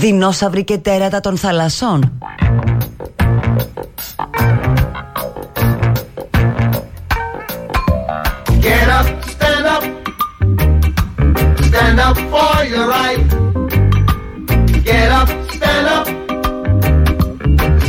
[0.00, 2.12] δεινόσαυροι και τέρατα των θαλασσών.
[8.64, 9.84] Get up, stand up,
[11.68, 13.22] stand up for your right.
[14.88, 16.06] Get up, stand up,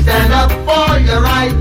[0.01, 1.60] stand up for your right.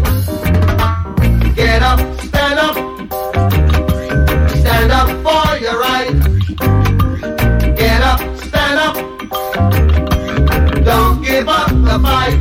[11.41, 12.39] Give up the fight.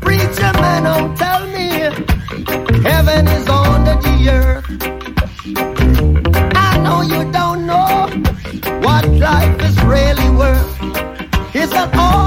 [0.00, 1.68] Preacher man, don't tell me
[2.88, 4.66] heaven is under the earth.
[6.56, 8.08] I know you don't know
[8.84, 11.54] what life is really worth.
[11.54, 12.19] Is that all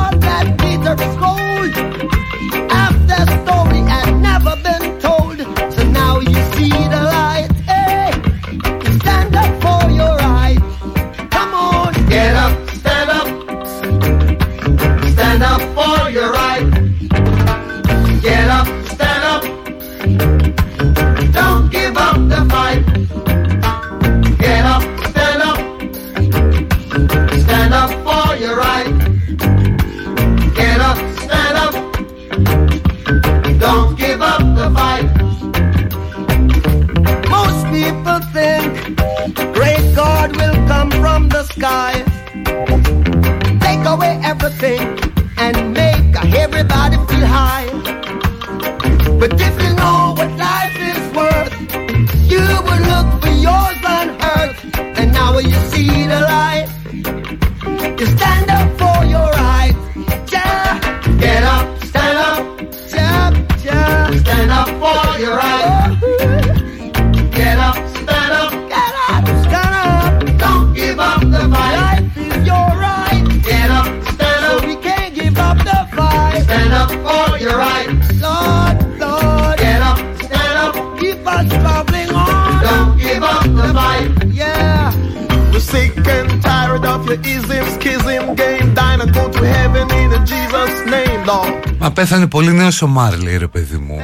[92.64, 94.00] Ένα σομάρι, λέει ο παιδί μου.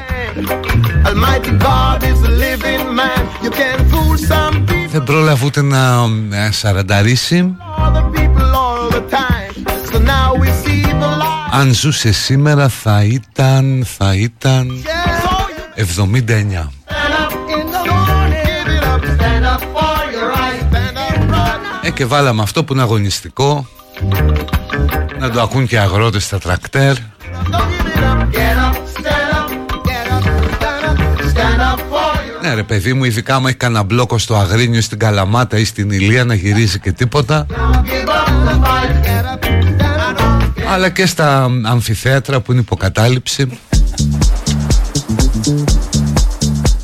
[4.90, 7.56] Δεν πρόλαβε ούτε να ε, σαρανταρίσει.
[11.52, 13.86] Αν ζούσε σήμερα θα ήταν.
[13.98, 14.84] Θα ήταν.
[15.76, 16.68] 79.
[21.82, 23.68] Έκαι ε, βάλαμε αυτό που είναι αγωνιστικό.
[25.20, 26.96] Να το ακούν και οι αγρότες στα τρακτέρ.
[32.50, 35.58] For your Ναι ρε παιδί μου ειδικά άμα έχει κανένα μπλόκο στο Αγρίνιο Στην Καλαμάτα
[35.58, 39.06] ή στην Ηλία να γυρίζει και τίποτα Don't give up the fight.
[39.06, 40.74] Get up, stand up.
[40.74, 43.60] Αλλά και στα αμφιθέατρα που είναι υποκατάληψη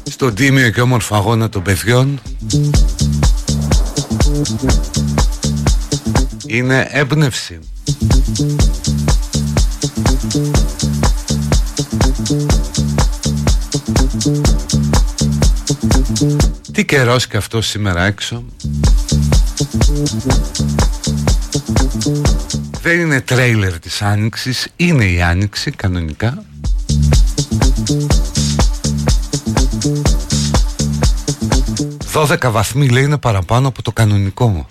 [0.09, 2.21] Στον τίμιο και όμορφο αγώνα των παιδιών
[6.45, 7.59] Είναι έμπνευση
[16.71, 18.43] Τι καιρός και αυτό σήμερα έξω;
[22.81, 26.43] Δεν είναι τρέιλερ της Άνοιξης Είναι η Άνοιξη κανονικά.
[32.11, 34.67] Δώδεκα βαθμοί λέει είναι παραπάνω από το κανονικό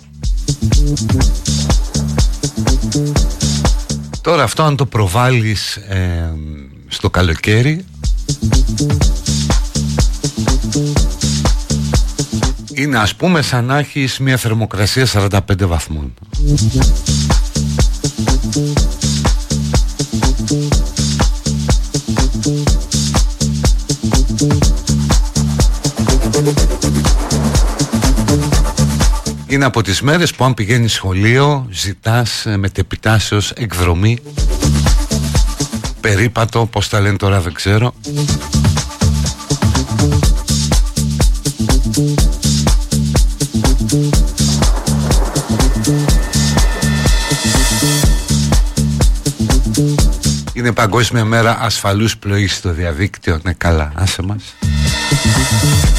[4.21, 6.33] Τώρα αυτό αν το προβάλλεις ε,
[6.87, 7.85] στο καλοκαίρι
[12.77, 16.13] Είναι ας πούμε σαν να έχεις μια θερμοκρασία 45 βαθμών.
[29.47, 34.17] Είναι από τις μέρες που αν πηγαίνεις σχολείο ζητάς ε, μετεπιτάσεως εκδρομή.
[36.01, 37.93] Περίπατο, πώς τα λένε τώρα δεν ξέρω
[50.65, 54.41] Είναι παγκόσμια μέρα ασφαλούς πλοήγης στο διαδίκτυο Ναι καλά, άσε μας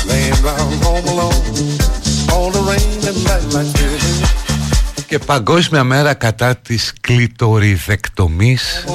[0.09, 1.45] Laying round home alone.
[2.33, 4.27] All the rain and night like this.
[5.07, 8.93] Και παγκόσμια μέρα κατά της κλειτοριδεκτομής Alone.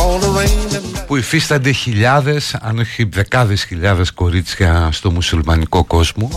[0.00, 1.06] All the rain and night.
[1.06, 6.30] που υφίστανται χιλιάδες, αν όχι δεκάδες χιλιάδες κορίτσια στο μουσουλμανικό κόσμο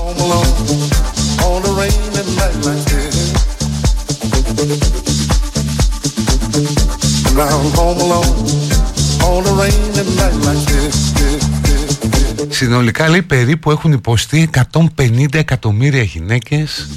[12.50, 14.50] Συνολικά λέει περίπου έχουν υποστεί
[14.98, 16.88] 150 εκατομμύρια γυναίκες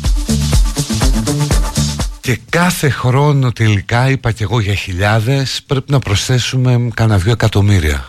[2.21, 8.07] και κάθε χρόνο τελικά είπα και εγώ για χιλιάδες πρέπει να προσθέσουμε κανένα δύο εκατομμύρια.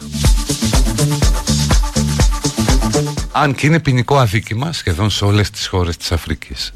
[3.31, 6.71] Αν και είναι ποινικό αδίκημα σχεδόν σε όλες τις χώρες της Αφρικής.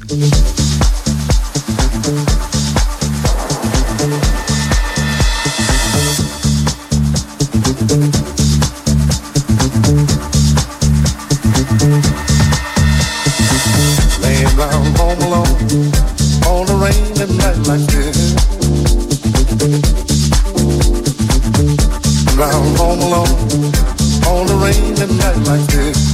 [17.16, 17.24] Now
[22.50, 23.72] I'm home alone
[24.26, 26.05] on a rainy night like this.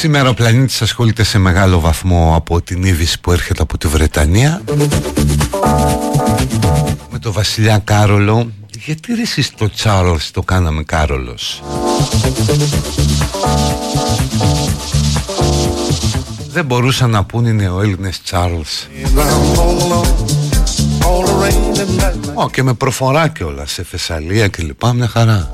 [0.00, 4.62] Σήμερα ο πλανήτης ασχολείται σε μεγάλο βαθμό από την είδηση που έρχεται από τη Βρετανία.
[7.10, 8.50] Με το βασιλιά Κάρολο
[8.84, 11.62] γιατί ρε εσείς το Τσάρλς το κάναμε Κάρολος;
[16.52, 18.86] Δεν μπορούσαν να πούν οι νεοέλληνες Τσάρλς.
[22.34, 25.50] Ω και με προφορά κιόλας σε Θεσσαλία και λοιπά μια χαρά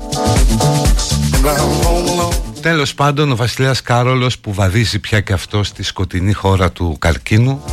[2.61, 7.63] Τέλος πάντων ο βασιλιάς Κάρολος που βαδίζει πια και αυτό στη σκοτεινή χώρα του καρκίνου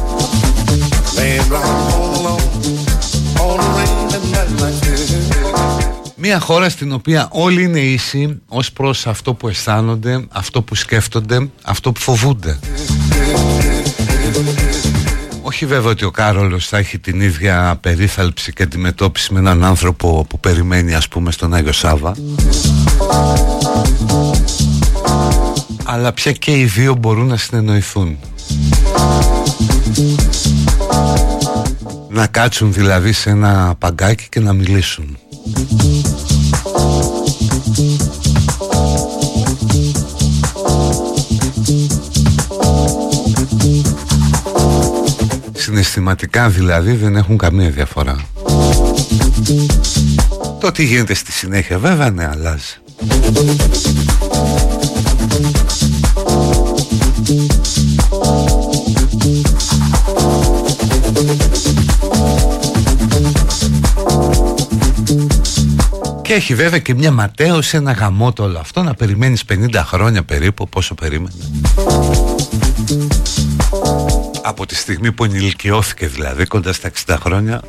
[6.17, 11.51] Μια χώρα στην οποία όλοι είναι ίσοι ως προς αυτό που αισθάνονται, αυτό που σκέφτονται,
[11.63, 12.59] αυτό που φοβούνται.
[15.43, 20.27] Όχι βέβαια ότι ο Κάρολος θα έχει την ίδια περίθαλψη και αντιμετώπιση με έναν άνθρωπο
[20.29, 22.15] που περιμένει ας πούμε στον Άγιο Σάβα
[25.85, 28.19] αλλά πια και οι δύο μπορούν να συνεννοηθούν.
[32.09, 35.19] Να κάτσουν δηλαδή σε ένα παγκάκι και να μιλήσουν.
[45.53, 48.17] Συναισθηματικά δηλαδή δεν έχουν καμία διαφορά.
[50.61, 52.79] Το τι γίνεται στη συνέχεια βέβαια ναι αλλάζει
[66.25, 70.69] και έχει βέβαια και μια ματέωση, ένα γαμότο όλο αυτό να περιμένεις 50 χρόνια περίπου
[70.69, 71.50] πόσο περίμενες
[74.43, 77.61] από τη στιγμή που ενηλικιώθηκε δηλαδή κοντά στα 60 χρόνια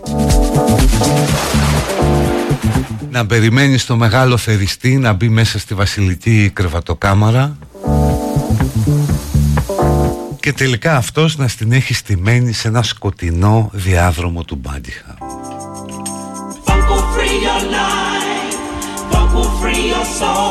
[3.11, 7.57] να περιμένεις το μεγάλο θεριστή να μπει μέσα στη βασιλική κρεβατοκάμαρα
[10.39, 15.17] και τελικά αυτός να στην έχει στημένη σε ένα σκοτεινό διάδρομο του Μπάντιχα.
[20.13, 20.44] song.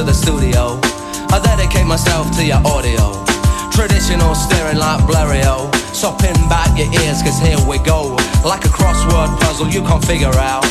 [0.00, 0.80] To the studio.
[1.28, 3.20] I dedicate myself to your audio.
[3.68, 5.68] Traditional staring like Blériot.
[5.92, 8.16] So pin back your ears cause here we go.
[8.40, 10.64] Like a crossword puzzle you can't figure out.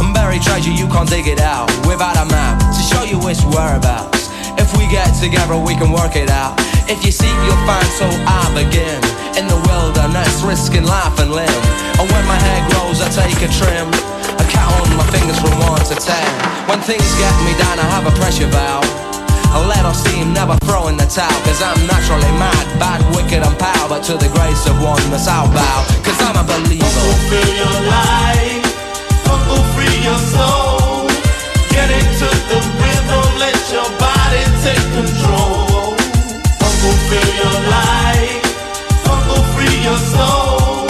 [0.00, 1.72] And buried treasure you can't dig it out.
[1.88, 4.28] Without a map to show you its whereabouts.
[4.60, 6.52] If we get together we can work it out.
[6.84, 9.00] If you seek you'll find so I begin.
[9.40, 11.62] In the wilderness risking life and limb.
[11.96, 13.88] And when my hair grows I take a trim.
[14.36, 16.49] I count on my fingers from one to ten.
[16.70, 18.86] When things get me down I have a pressure valve.
[19.58, 21.34] A little steam, never throwing the towel.
[21.42, 25.26] Cause I'm naturally mad, bad, wicked and power But to the grace of one must
[25.26, 25.78] I'll bow.
[26.06, 26.86] Cause I'm a believer.
[26.86, 28.62] Fulfill your life.
[29.26, 31.10] Uncle free your soul.
[31.74, 35.98] Get into the rhythm, let your body take control.
[36.54, 38.46] Uncle fill your life.
[39.10, 40.86] Uncle free your soul.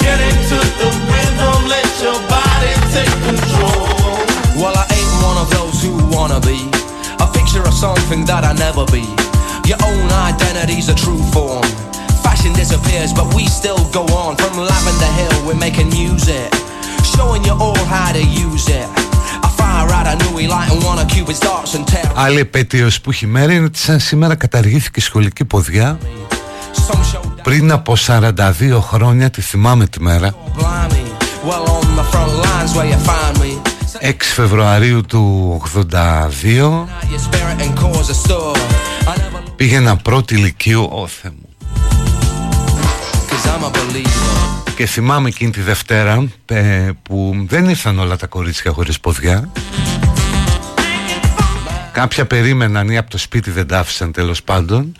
[0.00, 3.89] Get into the rhythm, let your body take control
[6.30, 6.60] wanna be
[7.24, 9.04] a picture of something that I never be.
[9.70, 11.66] Your own identity's a true form.
[12.26, 14.30] Fashion disappears, but we still go on.
[14.42, 16.48] From Lavender Hill, we're making music.
[17.14, 18.88] Showing you all how to use it.
[19.46, 22.12] I fire out a new light and one of Cupid's darts and tear.
[22.14, 25.98] Άλλη επέτειος που έχει μέρη είναι ότι σαν σήμερα καταργήθηκε η σχολική ποδιά
[27.42, 28.32] πριν από 42
[28.80, 30.34] χρόνια τη θυμάμαι τη μέρα
[34.02, 36.84] 6 Φεβρουαρίου του 82
[39.56, 41.48] Πήγαινα πρώτη ηλικίου Ω Θεέ μου.
[44.76, 46.28] Και θυμάμαι εκείνη τη Δευτέρα
[47.02, 49.50] Που δεν ήρθαν όλα τα κορίτσια χωρίς ποδιά.
[51.92, 54.92] Κάποια περίμεναν ή από το σπίτι δεν τα άφησαν τέλος πάντων.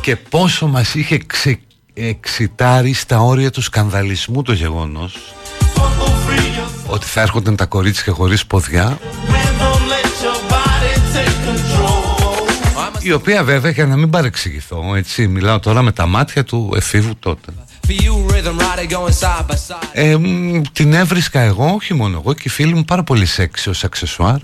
[0.00, 1.69] Και πόσο μας είχε ξεκινήσει
[2.08, 5.34] εξητάρει στα όρια του σκανδαλισμού το γεγονός
[6.86, 8.98] ότι θα έρχονταν τα κορίτσια χωρίς ποδιά
[13.10, 17.16] η οποία βέβαια για να μην παρεξηγηθώ έτσι μιλάω τώρα με τα μάτια του εφήβου
[17.18, 17.52] τότε.
[19.92, 20.16] Ε,
[20.72, 24.36] την έβρισκα εγώ, όχι μόνο εγώ και οι φίλοι μου πάρα πολύ σεξι ως αξεσουάρ.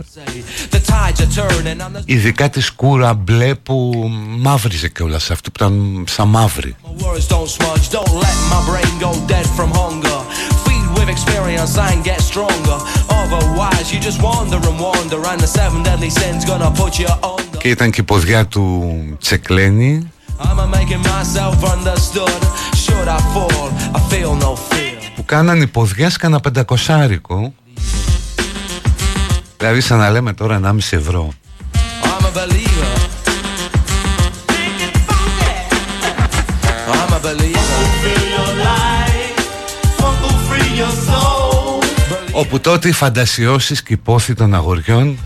[2.05, 4.09] Ειδικά τη σκούρα μπλε που
[4.39, 6.77] μαύριζε και όλα σε αυτή που ήταν σαν μαύρη
[17.67, 20.13] Και ήταν και η ποδιά του Τσεκλένη.
[25.17, 27.55] Που κάναν οι ποδιές κανένα πεντακοσάρικο.
[29.57, 31.33] Δηλαδή σαν να λέμε τώρα 1,5 ευρώ.
[42.33, 45.19] Όπου τότε οι φαντασιώσεις και οι πόθη των αγοριών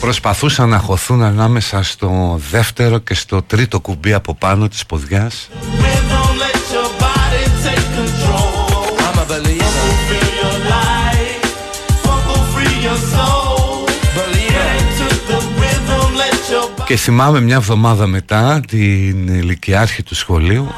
[0.00, 5.48] προσπαθούσαν να χωθούν ανάμεσα στο δεύτερο και στο τρίτο κουμπί από πάνω της ποδιάς.
[16.86, 20.72] Και θυμάμαι μια εβδομάδα μετά την ηλικιάρχη του σχολείου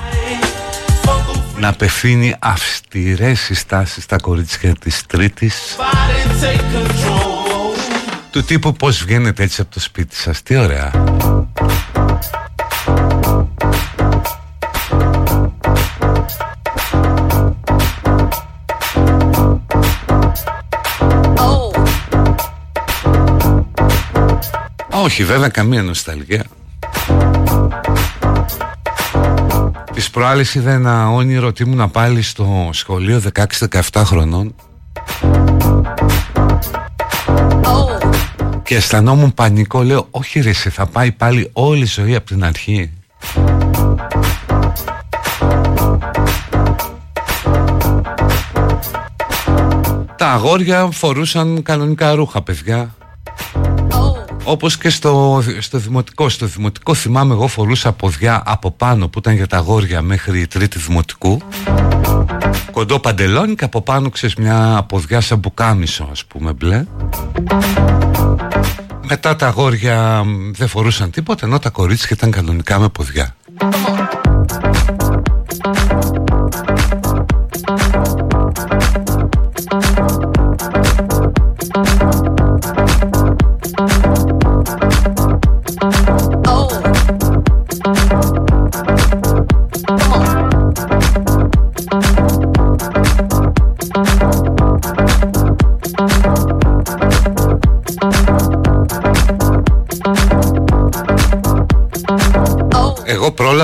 [1.58, 5.76] να απευθύνει αυστηρές συστάσεις στα κορίτσια της τρίτης
[8.38, 10.42] του τύπου πως βγαίνετε έτσι από το σπίτι σας.
[10.42, 10.90] Τι ωραία.
[24.90, 26.44] Όχι βέβαια καμία νοσταλγία.
[29.94, 33.22] Τις προάλλες είδα ένα όνειρο ότι ήμουν πάλι στο σχολείο
[33.92, 34.54] 16-17 χρονών
[38.68, 39.82] και αισθανόμουν πανικό.
[39.82, 42.90] Λέω όχι ρε σε θα πάει πάλι όλη η ζωή από την αρχή
[50.16, 52.94] Τα αγόρια φορούσαν κανονικά ρούχα παιδιά.
[54.44, 59.34] Όπως και στο, στο δημοτικό Στο δημοτικό θυμάμαι εγώ φορούσα ποδιά από πάνω που ήταν
[59.34, 61.40] για τα αγόρια μέχρι η τρίτη δημοτικού
[62.70, 66.84] Κοντό παντελόνι και από πάνω ξέρεις μια ποδιά σαν μπουκάμισο ας πούμε μπλε
[69.08, 73.36] μετά τα αγόρια δεν φορούσαν τίποτα ενώ τα κορίτσια ήταν κανονικά με ποδιά.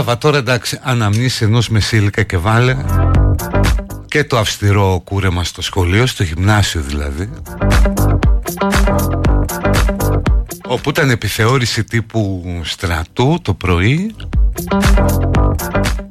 [0.07, 2.77] Εγώ πρόλαβα τώρα εντάξει αναμνήσει ενός μεσήλικα και βάλε
[4.07, 7.31] και το αυστηρό κούρεμα στο σχολείο, στο γυμνάσιο δηλαδή
[10.67, 14.15] όπου ήταν επιθεώρηση τύπου στρατού το πρωί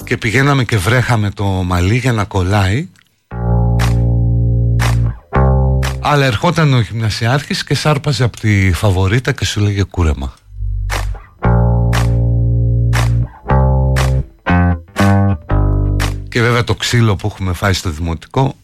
[0.04, 2.90] και πηγαίναμε και βρέχαμε το μαλλί για να κολλάει.
[6.00, 10.34] Αλλά ερχόταν ο γυμνασιάρχης και σάρπαζε από τη φαβορίτα και σου λέγε κούρεμα
[16.34, 18.56] Και βέβαια το ξύλο που έχουμε φάει στο δημοτικό.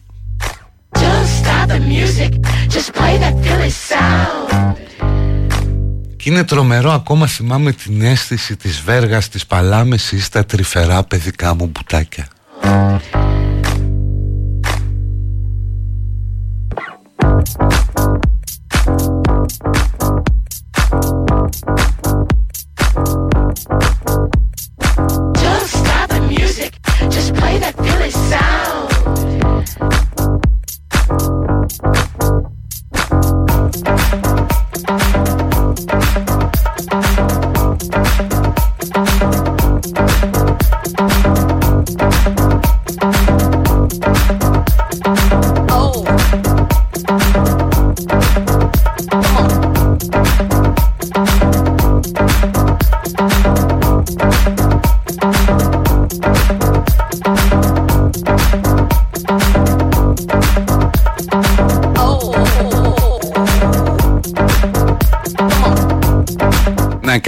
[6.16, 11.54] Και είναι τρομερό ακόμα θυμάμαι την αίσθηση της βέργας της παλάμες ή στα τρυφερά παιδικά
[11.54, 12.28] μου μπουτάκια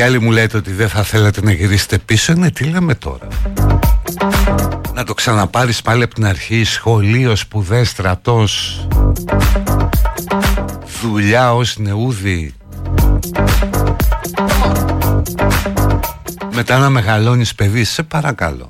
[0.02, 2.32] και άλλοι μου λέτε ότι δεν θα θέλατε να γυρίσετε πίσω.
[2.32, 3.26] Ναι τι λέμε τώρα;
[4.94, 6.64] Να το ξαναπάρεις πάλι από την αρχή.
[6.64, 8.86] Σχολείος, σπουδές, στρατός.
[11.02, 12.54] Δουλειά ως νεούδι.
[16.52, 18.68] Μετά να μεγαλώνεις παιδί Σε παρακαλώ.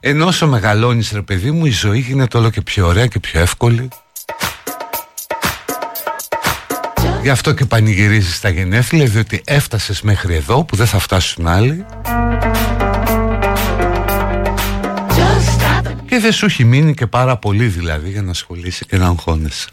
[0.00, 3.40] Ενώ όσο μεγαλώνεις ρε παιδί μου Η ζωή γίνεται όλο και πιο ωραία και πιο
[3.40, 3.88] εύκολη
[7.22, 11.84] Γι' αυτό και πανηγυρίζεις τα γενέθλια Διότι έφτασες μέχρι εδώ που δεν θα φτάσουν άλλοι.
[16.06, 19.68] Και δεν σου έχει μείνει και πάρα πολύ δηλαδή Για να ασχολείσαι και να αγχώνεσαι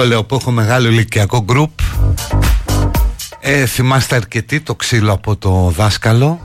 [0.00, 1.70] Αυτό λέω που έχω μεγάλο ηλικιακό γκρουπ
[3.40, 6.40] ε, Θυμάστε αρκετή το ξύλο από το δάσκαλο.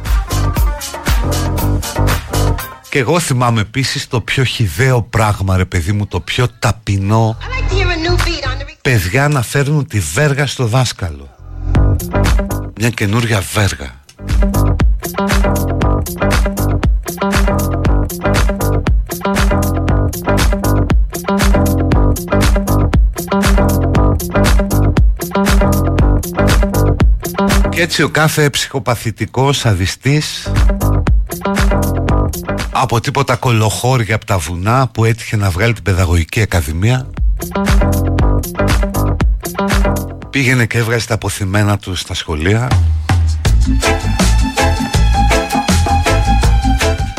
[2.89, 7.37] Και εγώ θυμάμαι επίσης το πιο χιδαίο πράγμα ρε παιδί μου Το πιο ταπεινό.
[8.81, 11.29] Παιδιά να φέρνουν τη βέργα στο δάσκαλο.
[12.79, 13.94] Μια καινούρια βέργα
[27.85, 30.51] έτσι ο κάθε ψυχοπαθητικός αδιστής
[32.71, 37.09] από τίποτα κολοχώρια από τα βουνά που έτυχε να βγάλει την παιδαγωγική ακαδημία
[40.29, 42.67] πήγαινε και έβγαζε τα αποθυμένα του στα σχολεία.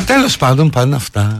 [0.05, 1.39] Τέλος πάντων πάνε αυτά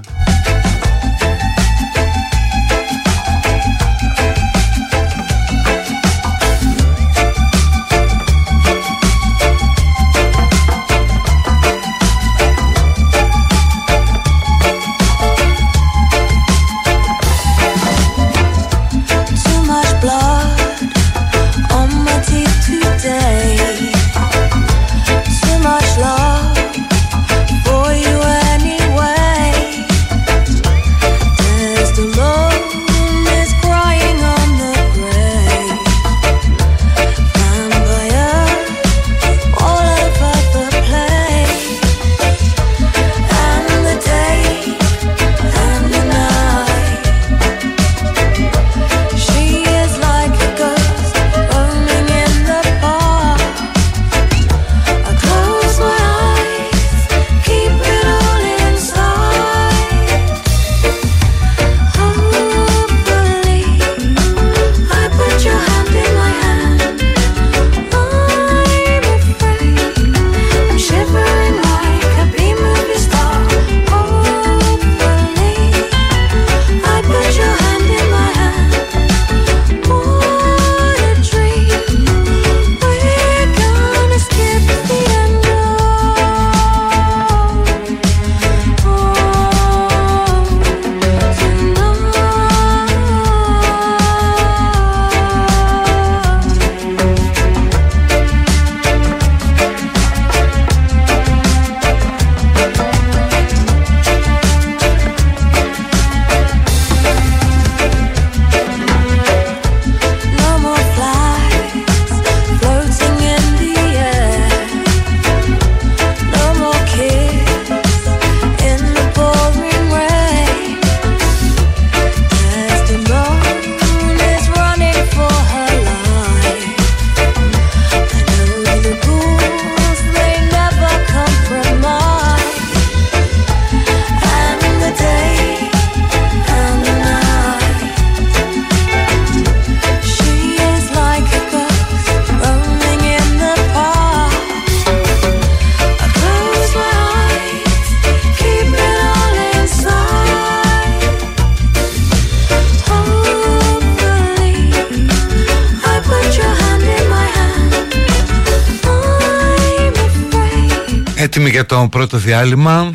[161.81, 162.91] το πρώτος διάλειμμα.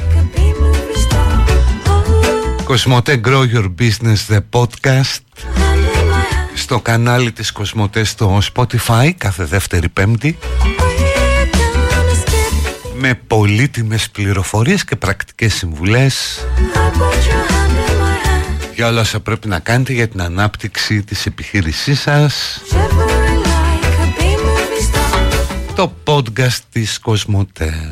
[2.64, 5.20] Κοσμοτέ Grow Your Business The Podcast.
[6.54, 10.38] Στο κανάλι της Κοσμοτέ στο Spotify κάθε δεύτερη πέμπτη.
[12.98, 16.46] Με πολύτιμες πληροφορίες και πρακτικές συμβουλές.
[18.74, 22.60] Για όλα όσα πρέπει να κάνετε για την ανάπτυξη της επιχείρησής σας.
[25.74, 27.90] Το podcast της Κοσμοτέ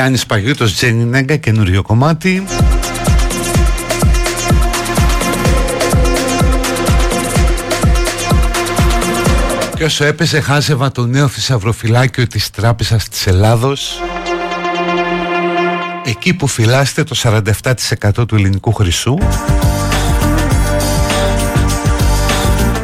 [0.00, 2.44] Γιάννης Παγιούτος Τζένι Νέγκα καινούριο κομμάτι.
[9.74, 14.00] Και όσο έπαιζε χάζευα το νέο θησαυροφυλάκιο της Τράπεζας της Ελλάδος.
[16.04, 19.18] Εκεί που φυλάστε το 47% του ελληνικού χρυσού.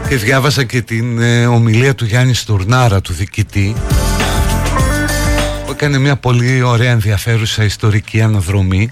[0.09, 3.75] Και διάβαζα και την ε, ομιλία του Γιάννη Στουρνάρα του διοικητή
[5.77, 8.91] έκανε μια πολύ ωραία ενδιαφέρουσα ιστορική αναδρομή.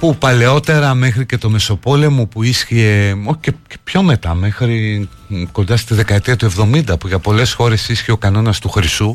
[0.00, 3.52] Που παλαιότερα μέχρι και το Μεσοπόλεμο που ίσχυε και,
[3.84, 5.08] πιο μετά μέχρι
[5.52, 9.14] κοντά στη δεκαετία του 70 που για πολλές χώρες ίσχυε ο κανόνας του Χρυσού.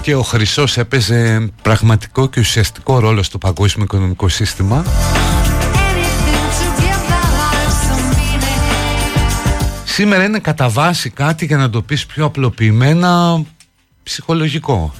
[0.00, 4.84] Και ο Χρυσός έπαιζε πραγματικό και ουσιαστικό ρόλο στο παγκόσμιο οικονομικό σύστημα
[9.98, 13.42] Σήμερα είναι κατά βάση κάτι για να το πεις πιο απλοποιημένα
[14.02, 14.94] ψυχολογικό.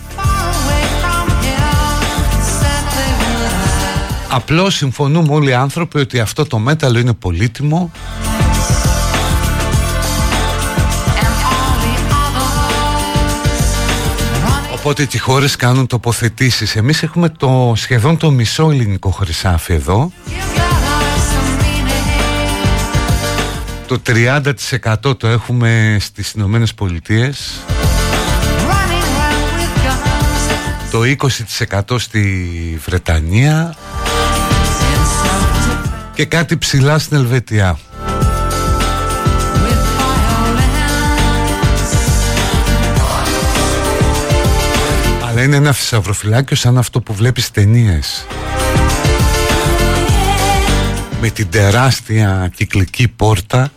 [4.30, 7.90] Απλώς συμφωνούμε όλοι οι άνθρωποι ότι αυτό το μέταλλο είναι πολύτιμο.
[14.74, 16.76] Οπότε οι χώρες κάνουν τοποθετήσεις.
[16.76, 20.12] Εμείς έχουμε το, σχεδόν το μισό ελληνικό χρυσάφι εδώ
[23.86, 27.60] Το 30% το έχουμε στις Ηνωμένες Πολιτείες.
[30.90, 33.74] Το 20% στη Βρετανία.
[36.14, 37.78] Και κάτι ψηλά στην Ελβετία.
[45.28, 48.26] Αλλά είναι ένα θησαυροφυλάκιο σαν αυτό που βλέπεις ταινίες.
[51.26, 53.70] Με την τεράστια κυκλική πόρτα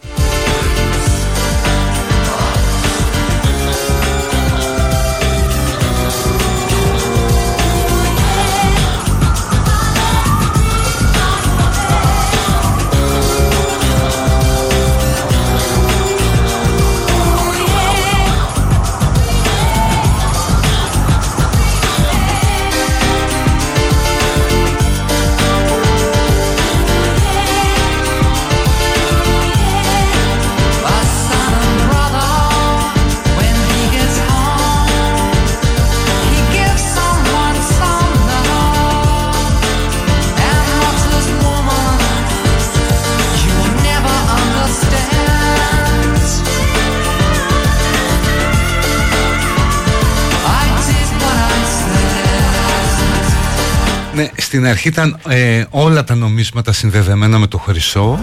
[54.50, 58.20] στην αρχή ήταν ε, όλα τα νομίσματα συνδεδεμένα με το χρυσό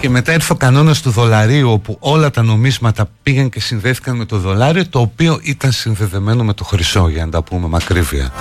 [0.00, 4.24] και μετά ήρθε ο κανόνας του δολαρίου όπου όλα τα νομίσματα πήγαν και συνδέθηκαν με
[4.24, 8.32] το δολάριο το οποίο ήταν συνδεδεμένο με το χρυσό για να τα πούμε μακρύβια.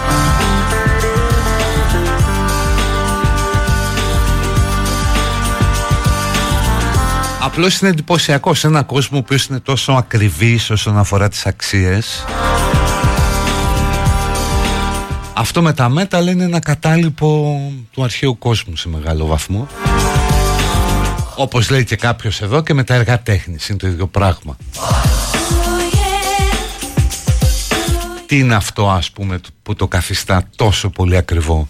[7.41, 12.25] Απλώς είναι εντυπωσιακό σε έναν κόσμο που είναι τόσο ακριβής όσον αφορά τις αξίες
[15.39, 17.59] αυτό με τα μέτα είναι ένα κατάλοιπο
[17.91, 19.67] του αρχαίου κόσμου σε μεγάλο βαθμό.
[21.35, 24.57] Όπως λέει και κάποιος εδώ και με τα έργα τέχνης είναι το ίδιο πράγμα.
[28.25, 31.67] Τι είναι αυτό ας πούμε που το καθιστά τόσο πολύ ακριβό;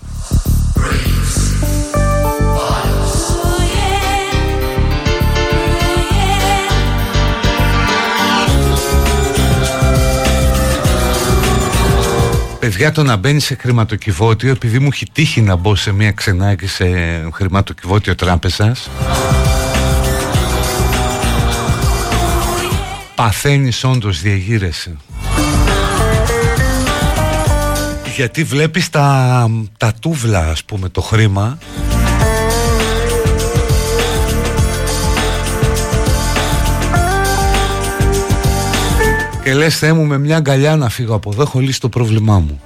[12.69, 16.67] Παιδιά το να μπαίνει σε χρηματοκιβώτιο επειδή μου έχει τύχει να μπω σε μια ξενάκη
[16.67, 16.85] σε
[17.33, 18.89] χρηματοκιβώτιο τράπεζας
[23.15, 24.97] παθαίνεις όντως διαγείρεσαι.
[28.15, 31.57] Γιατί βλέπεις τα, τα τούβλα ας πούμε το χρήμα
[39.49, 42.39] και λες Θεέ μου με μια αγκαλιά να φύγω από εδώ έχω λύσει το πρόβλημά
[42.39, 42.61] μου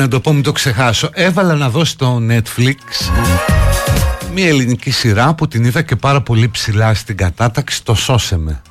[0.00, 1.10] να το πω, μην το ξεχάσω.
[1.12, 2.74] Έβαλα να δω στο Netflix
[4.34, 8.62] μια ελληνική σειρά που την είδα και πάρα πολύ ψηλά στην κατάταξη, το «Σώσε με».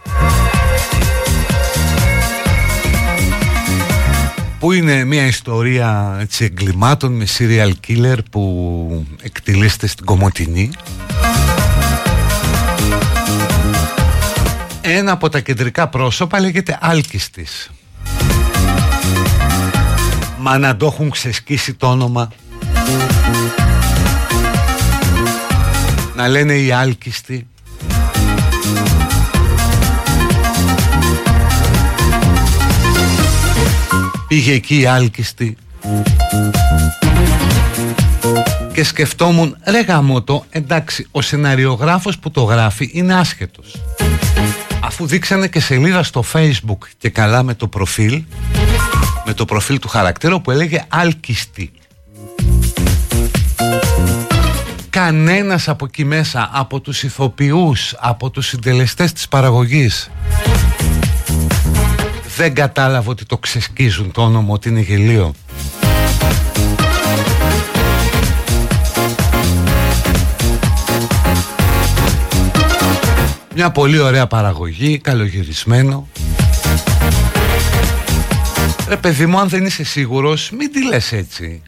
[4.60, 10.70] Που είναι μια ιστορία έτσι, εγκλημάτων με serial killer που εκτελείστε στην Κομωτινή.
[14.82, 17.70] Ένα από τα κεντρικά πρόσωπα λέγεται Άλκιστης.
[20.42, 22.32] Μα να το έχουν ξεσκίσει το όνομα.
[26.16, 27.48] Να λένε οι άλκιστοι.
[34.28, 35.58] Πήγε εκεί η άλκιστη.
[38.74, 43.76] Και σκεφτόμουν ρε γαμώτο εντάξει ο σεναριογράφος που το γράφει είναι άσχετος
[44.90, 48.24] αφού δείξανε και σελίδα στο facebook και καλά με το προφίλ
[49.30, 51.72] με το προφίλ του χαρακτήρα που έλεγε Αλκιστή.
[54.90, 60.12] Κανένας από εκεί μέσα, από τους ηθοποιούς, από τους συντελεστές της παραγωγής
[62.38, 65.34] δεν κατάλαβε ότι το ξεσκίζουν το όνομα ότι είναι γελίο.
[73.56, 76.08] Μια πολύ ωραία παραγωγή, καλογυρισμένο
[78.90, 81.62] Ρε παιδί μου, αν δεν είσαι σίγουρος, μην τη λες έτσι.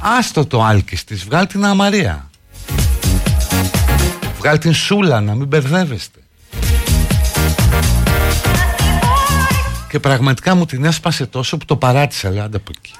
[0.00, 2.30] Άστο το άλκης της, βγάλ την αμαρία.
[4.38, 6.18] Βγάλ την σούλα, να μην μπερδεύεστε.
[9.88, 12.92] Και πραγματικά μου την έσπασε τόσο που το παράτησα, λέει, από εκεί.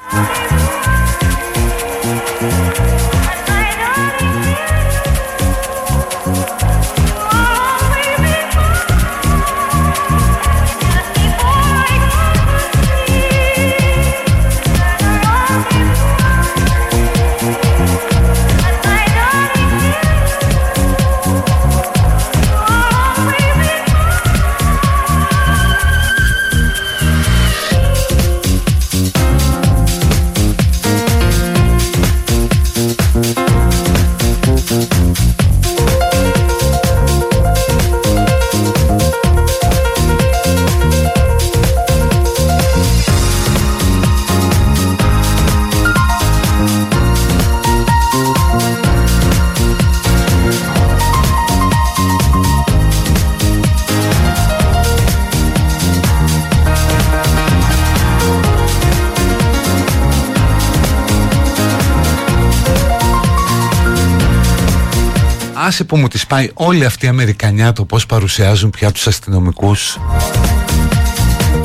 [65.75, 69.99] Άσε που μου τη πάει όλη αυτή η Αμερικανιά το πώς παρουσιάζουν πια τους αστυνομικούς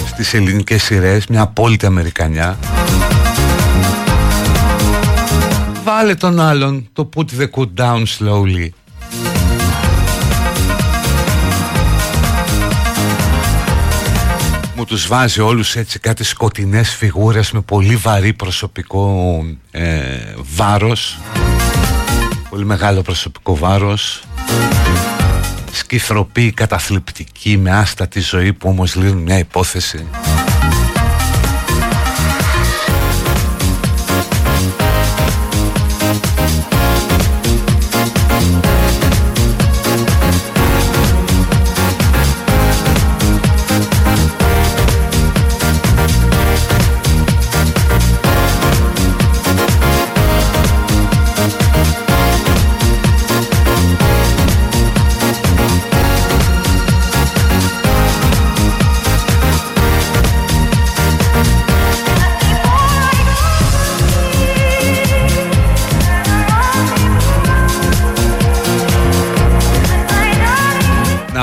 [0.07, 2.57] στις ελληνικές σειρές, μια απόλυτη Αμερικανιά.
[5.83, 8.69] Βάλε τον άλλον, το put the cool down slowly.
[14.75, 19.83] Μου τους βάζει όλους έτσι κάτι σκοτεινές φιγούρες με πολύ βαρύ προσωπικό ε,
[20.55, 21.17] βάρος
[22.49, 24.23] Πολύ μεγάλο προσωπικό βάρος.
[25.71, 30.07] Σκυθροπή καταθλιπτική με άστατη ζωή που όμως λύνουν μια υπόθεση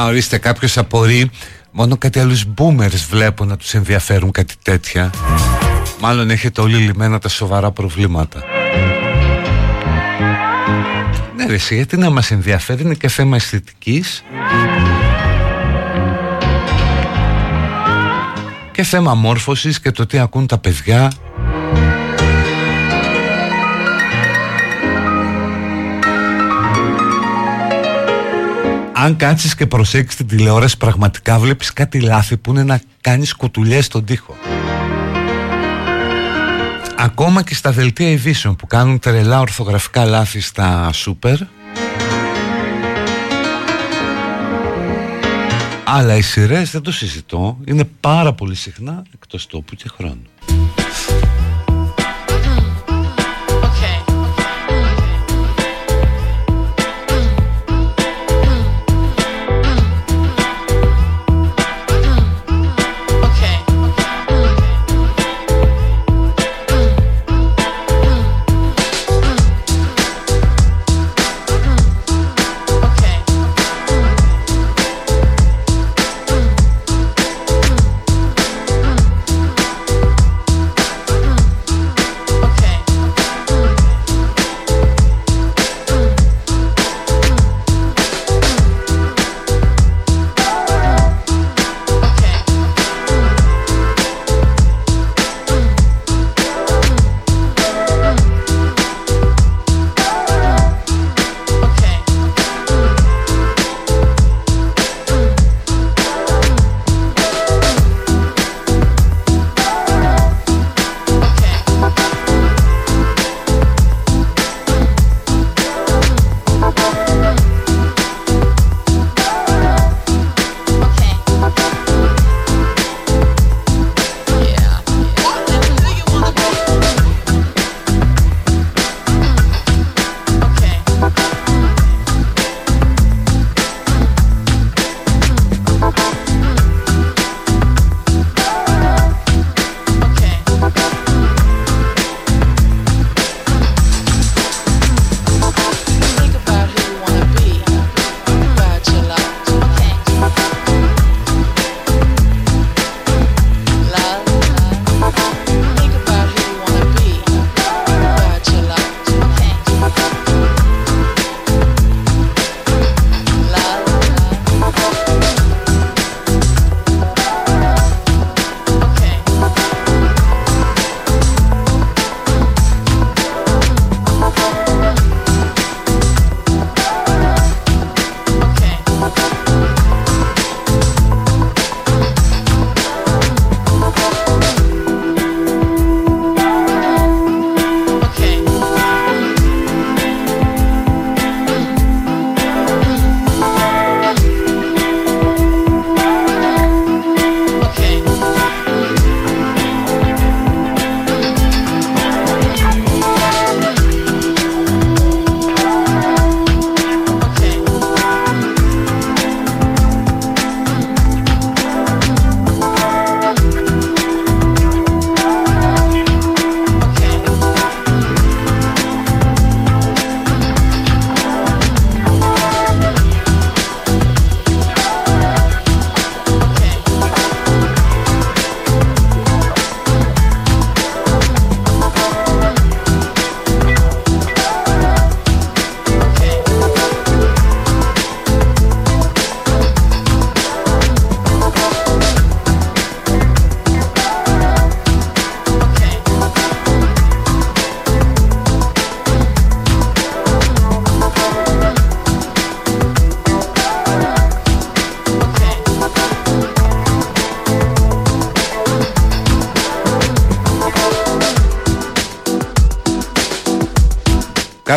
[0.06, 1.30] ορίστε κάποιος απορεί
[1.78, 5.10] Μόνο κάτι άλλους boomers βλέπω να τους ενδιαφέρουν κάτι τέτοια.
[6.00, 8.42] Μάλλον έχετε όλοι λυμμένα τα σοβαρά προβλήματα.
[11.36, 14.24] Ναι ρε εσύ, γιατί να μας ενδιαφέρει είναι και θέμα αισθητικής.
[18.72, 21.12] Και θέμα μόρφωσης και το τι ακούν τα παιδιά
[28.98, 33.84] αν κάτσεις και προσέξεις την τηλεόραση πραγματικά βλέπεις κάτι λάθη που είναι να κάνεις κουτουλιές
[33.84, 34.36] στον τοίχο
[36.98, 41.38] Ακόμα και στα δελτία ειδήσεων που κάνουν τρελά ορθογραφικά λάθη στα σούπερ
[45.84, 50.22] Αλλά οι σειρές δεν το συζητώ, είναι πάρα πολύ συχνά εκτός τόπου και χρόνου.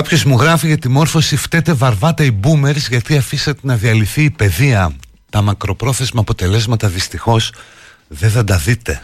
[0.10, 4.30] Κάποιος μου γράφει για τη μόρφωση φταίτε βαρβάτα οι boomers γιατί αφήσατε να διαλυθεί η
[4.30, 4.92] παιδεία.
[5.30, 7.54] Τα μακροπρόθεσμα αποτελέσματα δυστυχώς
[8.08, 9.02] δεν θα τα δείτε.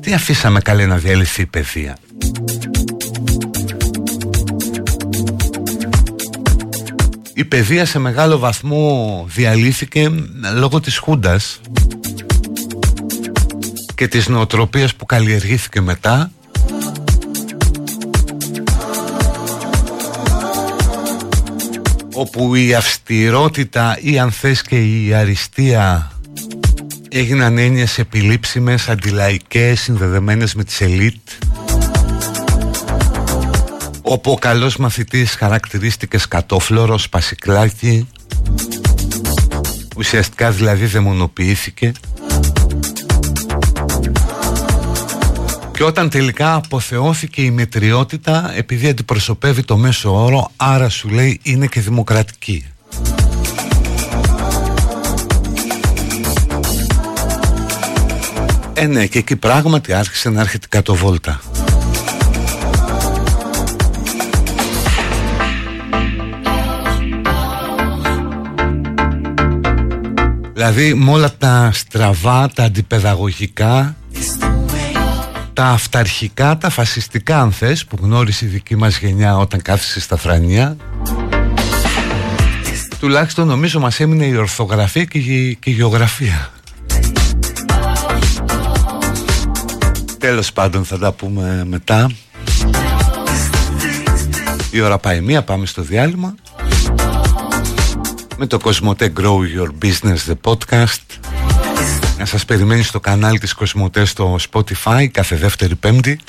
[0.00, 1.98] Τι αφήσαμε καλέ να διαλυθεί η παιδεία;
[7.34, 10.10] Η παιδεία σε μεγάλο βαθμό διαλύθηκε
[10.54, 11.60] λόγω της Χούντας
[13.94, 16.30] και της νοοτροπίας που καλλιεργήθηκε μετά
[22.22, 26.12] όπου η αυστηρότητα ή αν θες και η αριστεία
[27.08, 31.28] έγιναν έννοιες επιλήψιμες, αντιλαϊκές, συνδεδεμένες με τις ελίτ
[34.02, 38.08] όπου ο καλός μαθητής χαρακτηρίστηκες σκατόφλωρο, πασικλάκι
[39.96, 41.92] ουσιαστικά δηλαδή δαιμονοποιήθηκε
[45.82, 51.66] Και όταν τελικά αποθεώθηκε η μετριότητα επειδή αντιπροσωπεύει το μέσο όρο άρα σου λέει είναι
[51.66, 52.66] και δημοκρατική.
[58.72, 61.40] Ε ναι και εκεί πράγματι άρχισε να έρχεται κάτω βόλτα.
[70.52, 73.96] Δηλαδή με όλα τα στραβά, τα αντιπαιδαγωγικά
[75.52, 80.16] τα αυταρχικά, τα φασιστικά αν θες που γνώρισε η δική μας γενιά όταν κάθισε στα
[80.16, 80.76] φρανία
[83.02, 86.50] τουλάχιστον νομίζω μας έμεινε η ορθογραφία και η, και η γεωγραφία.
[90.18, 92.10] Τέλος πάντων θα τα πούμε μετά.
[94.70, 96.34] Η ώρα πάει μία, πάμε στο διάλειμμα.
[98.36, 101.32] Με το Κοσμοτέ Grow Your Business The Podcast
[102.22, 106.20] Να σας περιμένει στο κανάλι της Κοσμοτές στο Spotify κάθε δεύτερη πέμπτη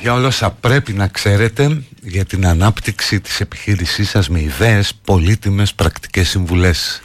[0.00, 5.74] για όλα όσα πρέπει να ξέρετε για την ανάπτυξη της επιχείρησής σας με ιδέες, πολύτιμες,
[5.74, 7.02] πρακτικές συμβουλές.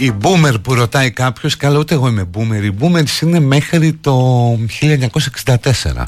[0.00, 4.48] Η boomer που ρωτάει κάποιος, καλά ούτε εγώ είμαι boomer, οι boomers είναι μέχρι το
[4.80, 6.04] 1964.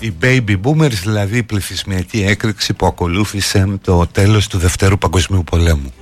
[0.00, 5.92] Οι baby boomers, δηλαδή η πληθυσμιακή έκρηξη που ακολούθησε το τέλος του Δευτέρου Παγκοσμίου Πολέμου.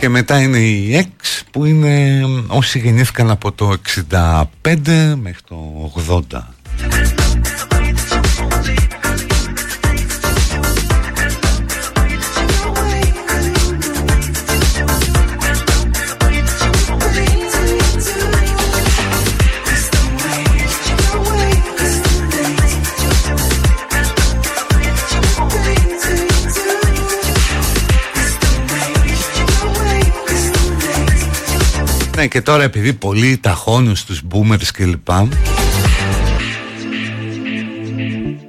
[0.00, 3.76] Και μετά είναι η X που είναι όσοι γεννήθηκαν από το
[4.62, 6.20] 65 μέχρι το 80.
[32.20, 35.08] Ναι και τώρα επειδή πολλοί ταχώνουν στους boomers κλπ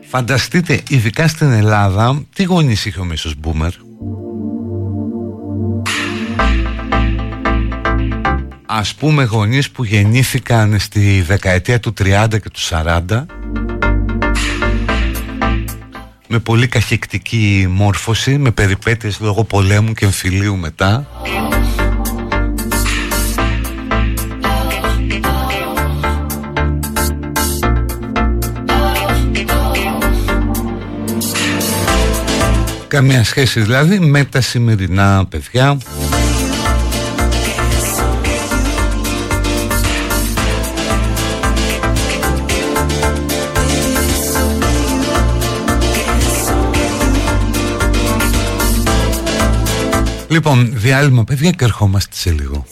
[0.02, 3.70] Φανταστείτε ειδικά στην Ελλάδα τι γονείς είχε ο μέσος boomer;
[8.66, 13.26] Ας πούμε γονείς που γεννήθηκαν στη δεκαετία του 30 και του 40
[16.28, 21.08] με πολύ καχεκτική μόρφωση, με περιπέτειες λόγω πολέμου και εμφυλίου μετά
[32.92, 35.78] Καμία σχέση δηλαδή με τα σημερινά παιδιά
[50.28, 52.66] Λοιπόν, διάλειμμα παιδιά και ερχόμαστε σε λίγο.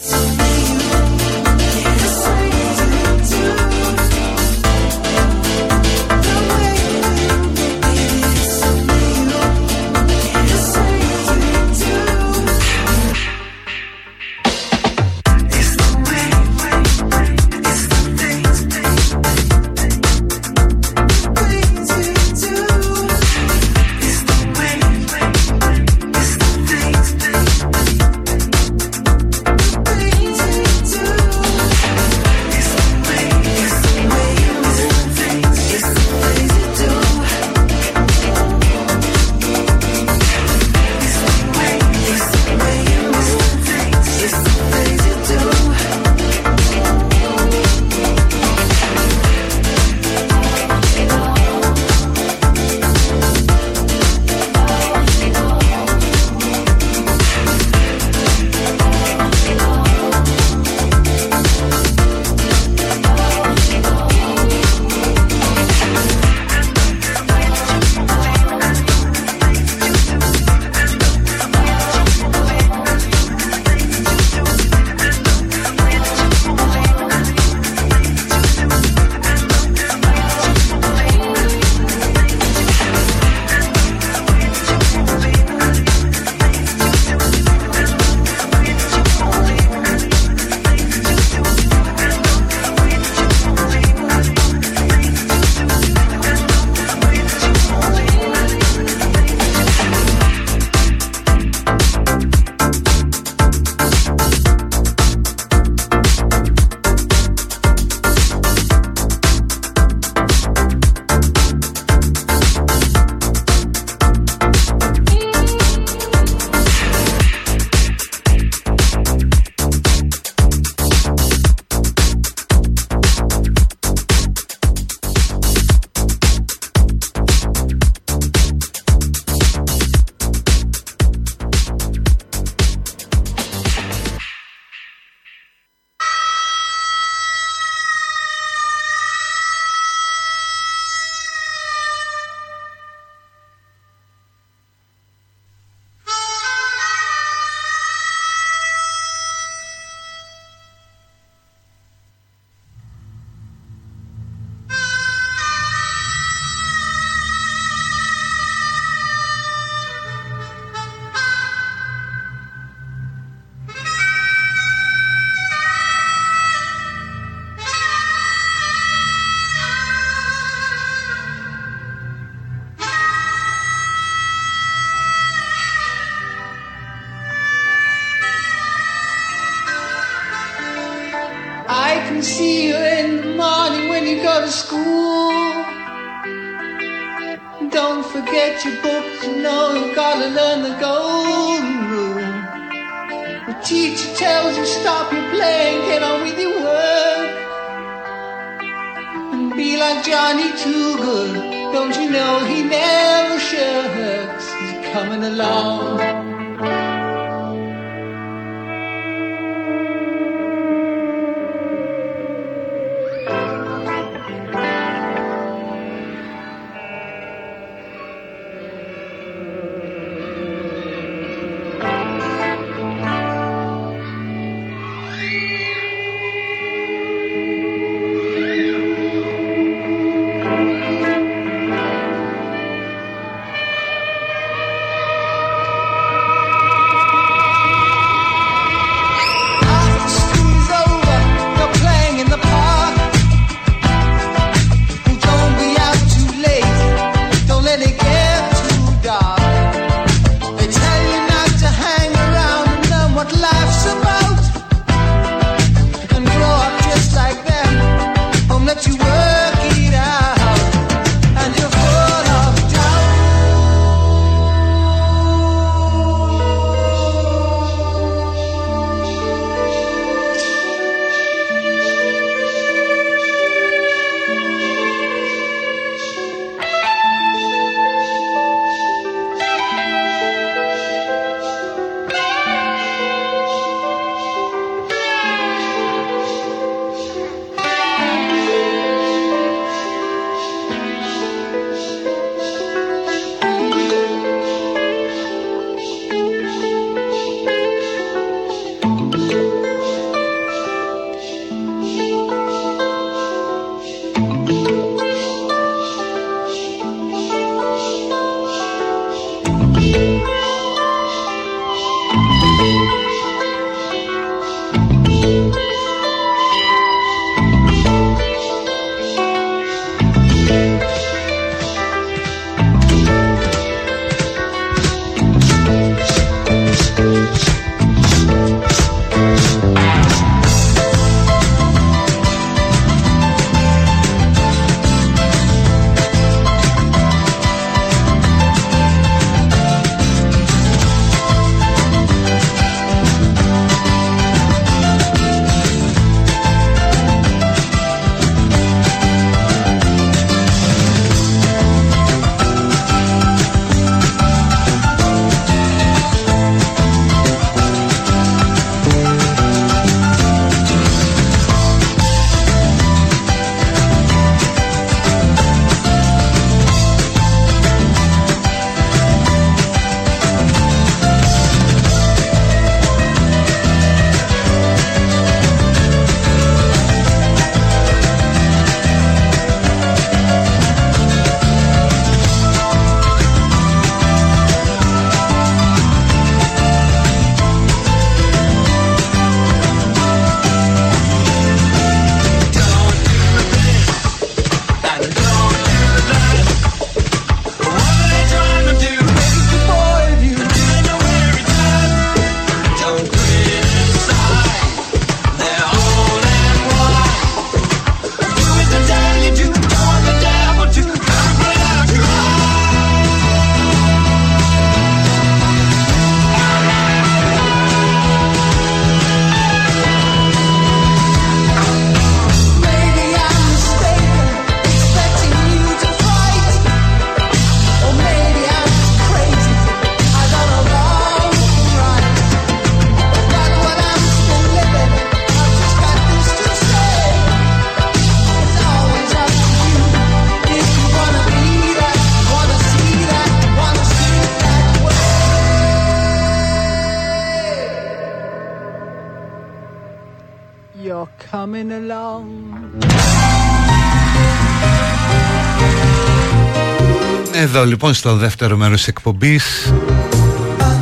[457.82, 459.74] Λοιπόν στο δεύτερο μέρος εκπομπής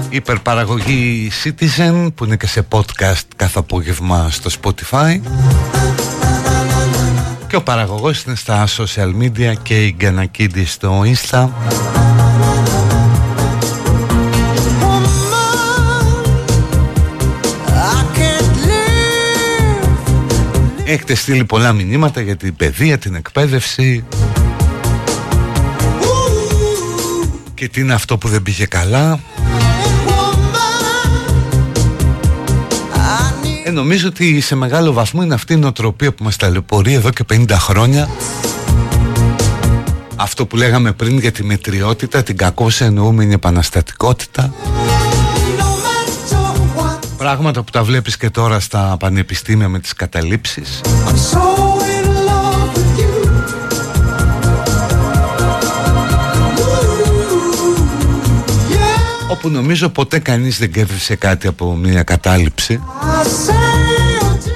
[0.10, 5.20] Υπερπαραγωγή Citizen που είναι και σε podcast κάθε απόγευμα στο Spotify.
[7.48, 11.50] Και ο παραγωγός είναι στα social media και η Γκανακίδη στο Insta.
[20.86, 24.06] Έχετε στείλει πολλά μηνύματα για την παιδεία, την εκπαίδευση
[27.58, 29.20] Και τι είναι αυτό που δεν πήγε καλά;
[33.64, 37.24] Ε, Νομίζω ότι σε μεγάλο βαθμό είναι αυτή η νοοτροπία που μας ταλαιπωρεί εδώ και
[37.34, 38.10] 50 χρόνια.
[40.16, 44.54] Αυτό που λέγαμε πριν για τη μετριότητα, την κακώς εννοούμενη επαναστατικότητα.
[47.18, 50.82] Πράγματα που τα βλέπεις και τώρα στα πανεπιστήμια με τις καταλήψεις
[59.30, 62.82] όπου νομίζω ποτέ κανείς δεν κέρδισε κάτι από μια κατάληψη.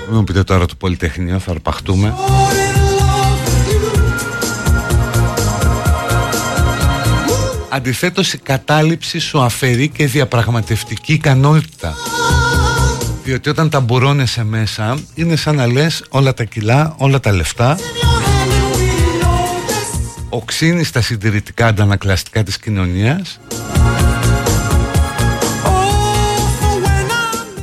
[0.07, 2.13] Μην μου πείτε τώρα το Πολυτεχνείο, θα αρπαχτούμε.
[7.69, 11.93] Αντιθέτως η κατάληψη σου αφαιρεί και διαπραγματευτική ικανότητα.
[13.23, 17.77] Διότι όταν τα μπουρώνεσαι μέσα είναι σαν να λες όλα τα κιλά, όλα τα λεφτά.
[20.29, 23.39] Οξύνεις τα συντηρητικά αντανακλαστικά της κοινωνίας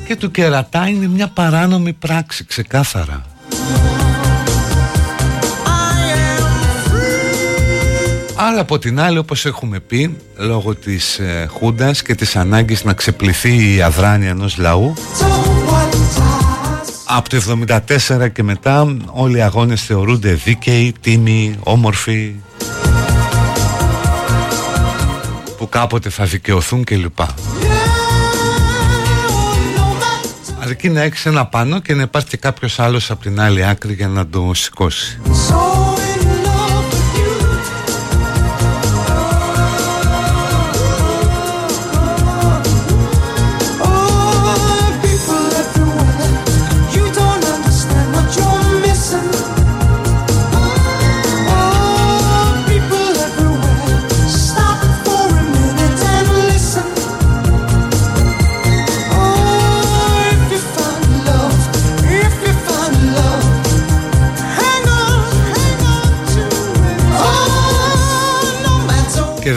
[0.08, 3.24] και του κερατά είναι μια παράνομη πράξη ξεκάθαρα
[8.36, 12.92] Αλλά από την άλλη όπως έχουμε πει λόγω της ε, Χούντας και της ανάγκης να
[12.92, 14.94] ξεπληθεί η αδράνεια ενός λαού
[17.04, 17.36] από το
[18.18, 22.34] 1974 και μετά όλοι οι αγώνες θεωρούνται δίκαιοι, τίμοι, όμορφοι
[25.58, 27.18] που κάποτε θα δικαιωθούν κλπ.
[30.68, 33.92] Αρκεί να έχεις ένα πάνω και να υπάρχει και κάποιος άλλος από την άλλη άκρη
[33.92, 35.18] για να το σηκώσει.
[35.24, 35.97] Και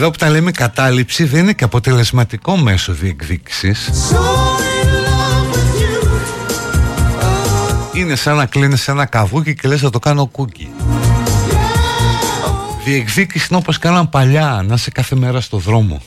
[0.02, 3.90] εδώ που τα λέμε κατάληψη δεν είναι και αποτελεσματικό μέσο διεκδίκησης.
[7.92, 10.70] Είναι σαν να κλείνεις ένα καβούκι και λες θα το κάνω κούκι
[12.84, 16.02] Διεκδίκηση είναι όπως κάναν παλιά Να είσαι κάθε μέρα στο δρόμο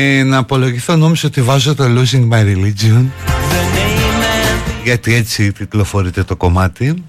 [0.00, 3.04] Ε, να απολογηθώ νόμιζα ότι βάζω το Losing My Religion
[4.84, 7.04] γιατί έτσι τιτλοφορείται το κομμάτι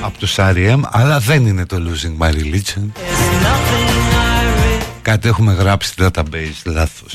[0.00, 0.80] από το R.E.M.
[0.90, 3.02] αλλά δεν είναι το Losing My Religion
[5.02, 7.14] κάτι έχουμε γράψει database λάθος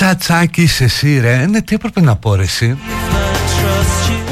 [0.00, 1.46] τσατσάκι εσύ ρε.
[1.46, 2.78] Ναι τι έπρεπε να πω ρε εσύ.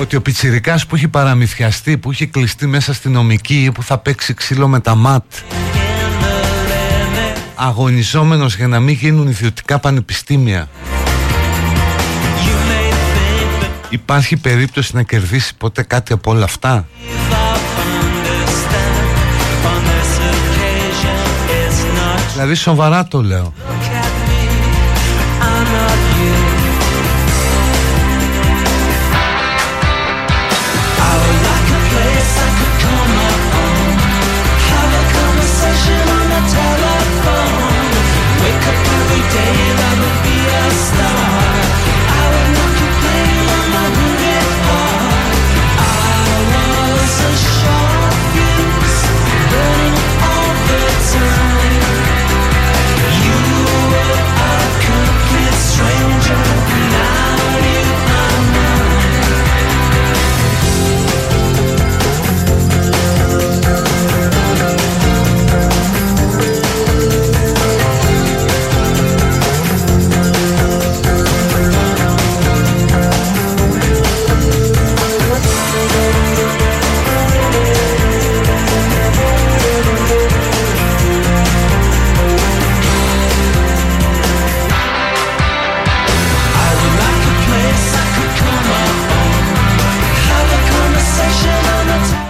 [0.01, 4.35] Ότι ο πιτσιρικάς που έχει παραμυθιαστεί Που έχει κλειστεί μέσα στην νομική Που θα παίξει
[4.35, 5.25] ξύλο με τα ματ.
[7.55, 10.69] Αγωνιζόμενος για να μην γίνουν ιδιωτικά πανεπιστήμια.
[13.89, 16.87] Υπάρχει περίπτωση να κερδίσει ποτέ κάτι από όλα αυτά;
[22.33, 23.53] Δηλαδή σοβαρά το λέω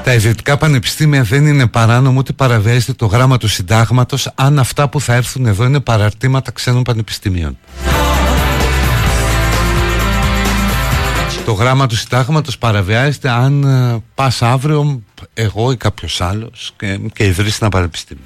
[0.09, 5.01] Τα ιδιωτικά πανεπιστήμια δεν είναι παράνομο ούτε παραβιάζεται το γράμμα του συντάγματος αν αυτά που
[5.01, 7.59] θα έρθουν εδώ είναι παραρτήματα ξένων πανεπιστημίων.
[11.45, 15.03] Το γράμμα του συντάγματος παραβιάζεται αν ε, πας αύριο
[15.35, 18.25] εγώ ή κάποιος άλλος και, και ιδρύσει ένα πανεπιστήμιο.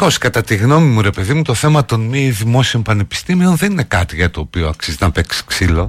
[0.00, 3.70] Γενικώς, κατά τη γνώμη μου, ρε παιδί μου, το θέμα των μη δημόσιων πανεπιστήμιων δεν
[3.70, 5.88] είναι κάτι για το οποίο αξίζει να παίξει ξύλο.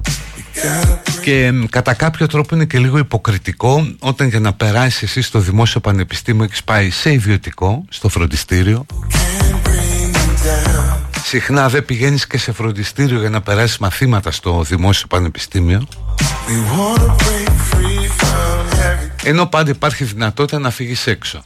[1.22, 5.80] Και κατά κάποιο τρόπο είναι και λίγο υποκριτικό όταν για να περάσεις εσύ στο δημόσιο
[5.80, 8.86] πανεπιστήμιο έχεις πάει σε ιδιωτικό, στο φροντιστήριο.
[11.24, 15.86] Συχνά δεν πηγαίνεις και σε φροντιστήριο για να περάσεις μαθήματα στο δημόσιο πανεπιστήμιο.
[19.22, 21.42] Ενώ πάντα υπάρχει δυνατότητα να φύγεις έξω.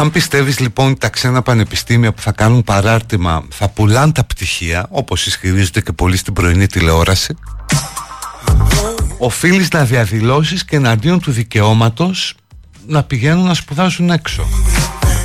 [0.00, 4.86] Αν πιστεύεις λοιπόν ότι τα ξένα πανεπιστήμια που θα κάνουν παράρτημα θα πουλάν τα πτυχία
[4.90, 7.36] όπως ισχυρίζονται και πολλοί στην πρωινή τηλεόραση.
[9.18, 12.34] Οφείλεις να διαδηλώσεις και εναντίον του δικαιώματος
[12.86, 14.46] να πηγαίνουν να σπουδάζουν έξω.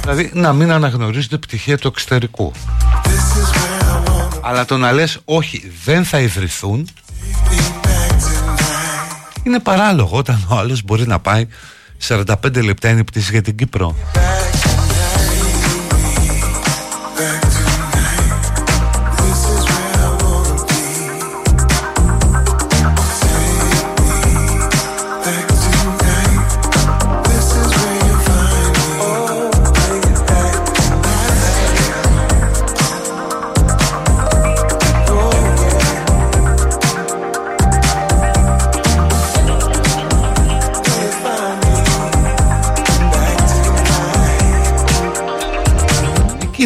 [0.02, 2.52] Δηλαδή να μην αναγνωρίζονται πτυχία του εξωτερικού.
[4.42, 6.88] Αλλά το να λες όχι δεν θα ιδρυθούν
[9.44, 11.48] είναι παράλογο όταν ο άλλος μπορεί να πάει
[12.08, 12.26] 45
[12.64, 13.96] λεπτά είναι πτήση για την Κύπρο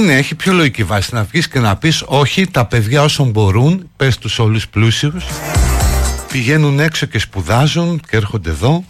[0.09, 3.89] είναι, έχει πιο λογική βάση να βγεις και να πεις όχι τα παιδιά όσων μπορούν,
[3.97, 5.25] πες τους όλους πλούσιους
[6.31, 8.83] πηγαίνουν έξω και σπουδάζουν και έρχονται εδώ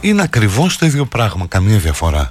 [0.00, 2.30] είναι ακριβώς το ίδιο πράγμα, καμία διαφορά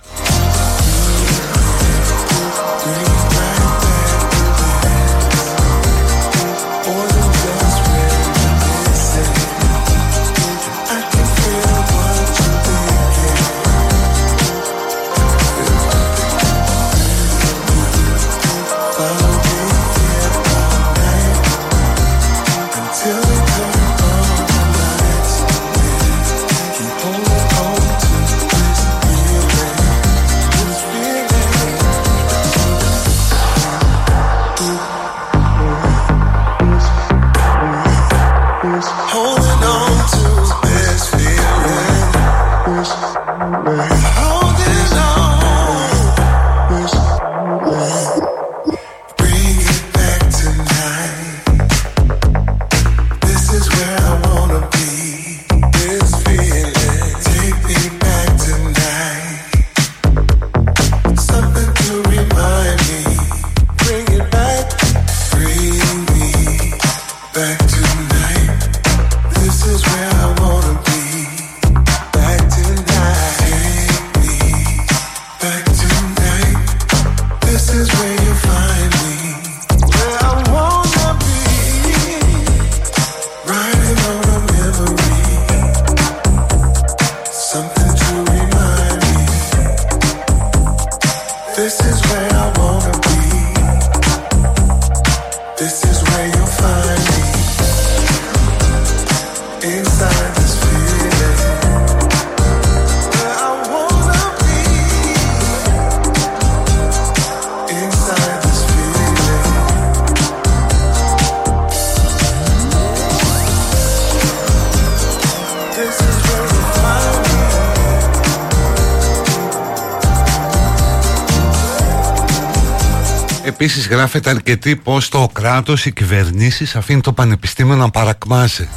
[123.90, 128.70] γράφεται αρκετή πως το κράτος, οι κυβερνήσεις αφήνει το πανεπιστήμιο να παρακμάζει.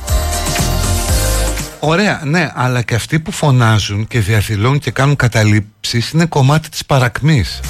[1.81, 6.85] Ωραία, ναι, αλλά και αυτοί που φωνάζουν και διαδηλώνουν και κάνουν καταλήψεις είναι κομμάτι της
[6.85, 7.61] παρακμής.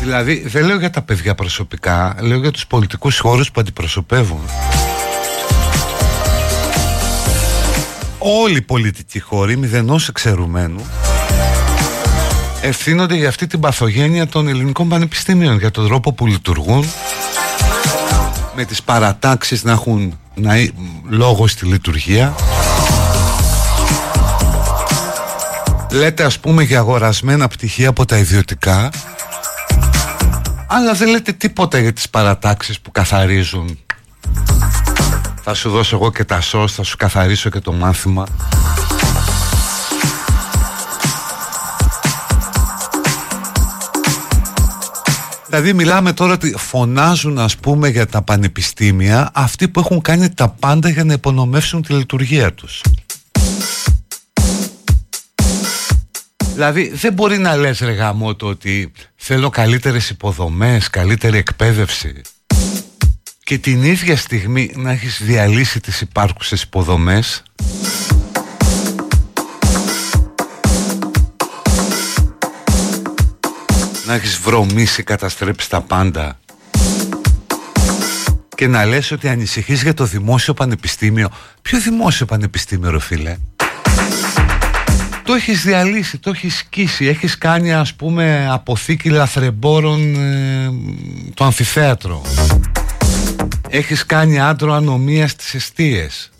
[0.00, 4.40] Δηλαδή, δεν λέω για τα παιδιά προσωπικά, λέω για τους πολιτικούς χώρους που αντιπροσωπεύουν.
[8.18, 10.86] Όλοι οι πολιτικοί χώροι, μηδενός εξαιρουμένου,
[12.66, 16.84] ευθύνονται για αυτή την παθογένεια των ελληνικών πανεπιστήμιων, για τον τρόπο που λειτουργούν,
[18.56, 20.52] με τις παρατάξεις να έχουν να,
[21.08, 22.34] λόγο στη λειτουργία.
[25.90, 28.90] Λέτε ας πούμε για αγορασμένα πτυχία από τα ιδιωτικά
[30.66, 33.78] αλλά δεν λέτε τίποτα για τις παρατάξεις που καθαρίζουν
[35.42, 38.26] Θα σου δώσω εγώ και τα σως, θα σου καθαρίσω και το μάθημα
[45.56, 50.48] Δηλαδή μιλάμε τώρα ότι φωνάζουν ας πούμε για τα πανεπιστήμια αυτοί που έχουν κάνει τα
[50.48, 52.80] πάντα για να υπονομεύσουν τη λειτουργία τους.
[56.54, 62.20] Δηλαδή δεν μπορεί να λες ρε γαμώτο ότι θέλω καλύτερες υποδομές, καλύτερη εκπαίδευση
[63.44, 67.42] και την ίδια στιγμή να έχεις διαλύσει τις υπάρχουσες υποδομές
[74.06, 76.38] να έχεις βρωμίσει, καταστρέψει τα πάντα
[78.54, 81.28] και να λες ότι ανησυχείς για το δημόσιο πανεπιστήμιο.
[81.62, 83.36] Ποιο δημόσιο πανεπιστήμιο ρε φίλε;
[85.22, 90.70] Το έχεις διαλύσει, το έχεις σκίσει, έχεις κάνει ας πούμε αποθήκη λαθρεμπόρων ε,
[91.34, 92.22] το αμφιθέατρο.
[93.68, 96.30] Έχεις κάνει άντρο ανομίας στις αιστείες.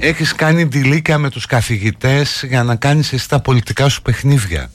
[0.00, 4.70] Έχεις κάνει ντυλίκα με τους καθηγητές για να κάνεις εσύ τα πολιτικά σου παιχνίδια.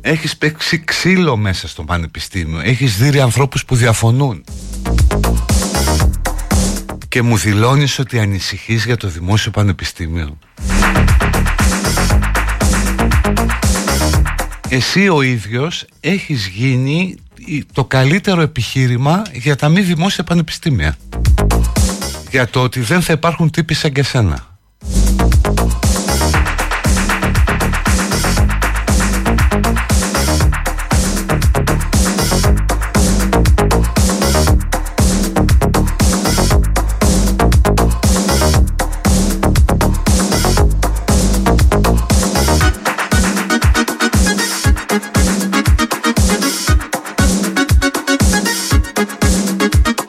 [0.00, 2.60] Έχεις παίξει ξύλο μέσα στο πανεπιστήμιο.
[2.60, 4.44] Έχεις δει ανθρώπους που διαφωνούν.
[7.08, 10.38] Και μου δηλώνεις ότι ανησυχείς για το δημόσιο πανεπιστήμιο.
[14.68, 17.16] Εσύ ο ίδιος έχεις γίνει
[17.72, 20.96] το καλύτερο επιχείρημα για τα μη δημόσια πανεπιστήμια
[22.32, 24.51] για το ότι δεν θα υπάρχουν τύποι σαν και σένα.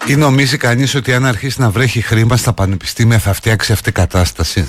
[0.07, 3.91] Ή νομίζει κανείς ότι αν αρχίσει να βρέχει χρήμα στα πανεπιστήμια θα φτιάξει αυτή η
[3.91, 4.67] κατάσταση;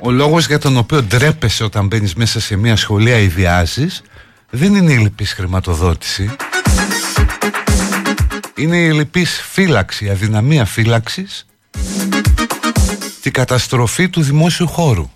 [0.00, 4.02] Ο λόγος για τον οποίο ντρέπεσαι όταν μπαίνεις μέσα σε μια σχολεία ιδιάζεις
[4.50, 6.30] δεν είναι η λυπής χρηματοδότηση.
[8.56, 11.46] Είναι η λυπής φύλαξη, η αδυναμία φύλαξης
[13.20, 15.10] και η καταστροφή του δημόσιου χώρου.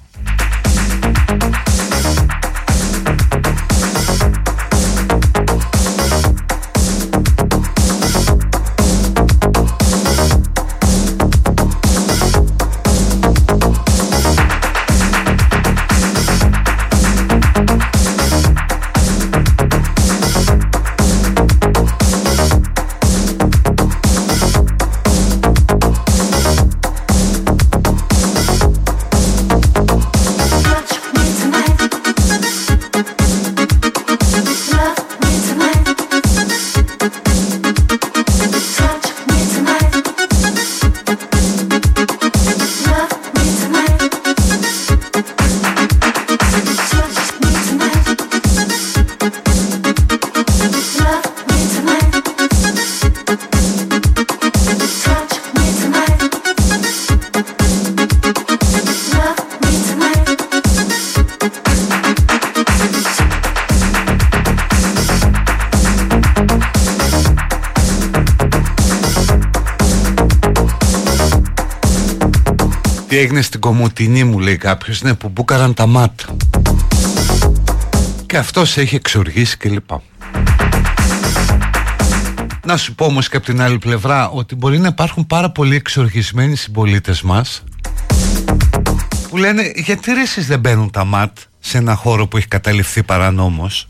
[73.16, 76.20] Έγινε στην Κομωτινή μου λέει κάποιος Ναι που μπούκαραν τα μάτ
[78.26, 80.02] Και αυτός έχει εξοργήσει και λοιπά
[82.64, 85.74] Να σου πω όμως και από την άλλη πλευρά Ότι μπορεί να υπάρχουν πάρα πολλοί
[85.74, 87.64] εξοργισμένοι συμπολίτες μας
[89.28, 93.02] Που λένε γιατί ρε εσείς δεν μπαίνουν τα ΜΑΤ Σε ένα χώρο που έχει καταληφθεί
[93.02, 93.88] παρανόμως;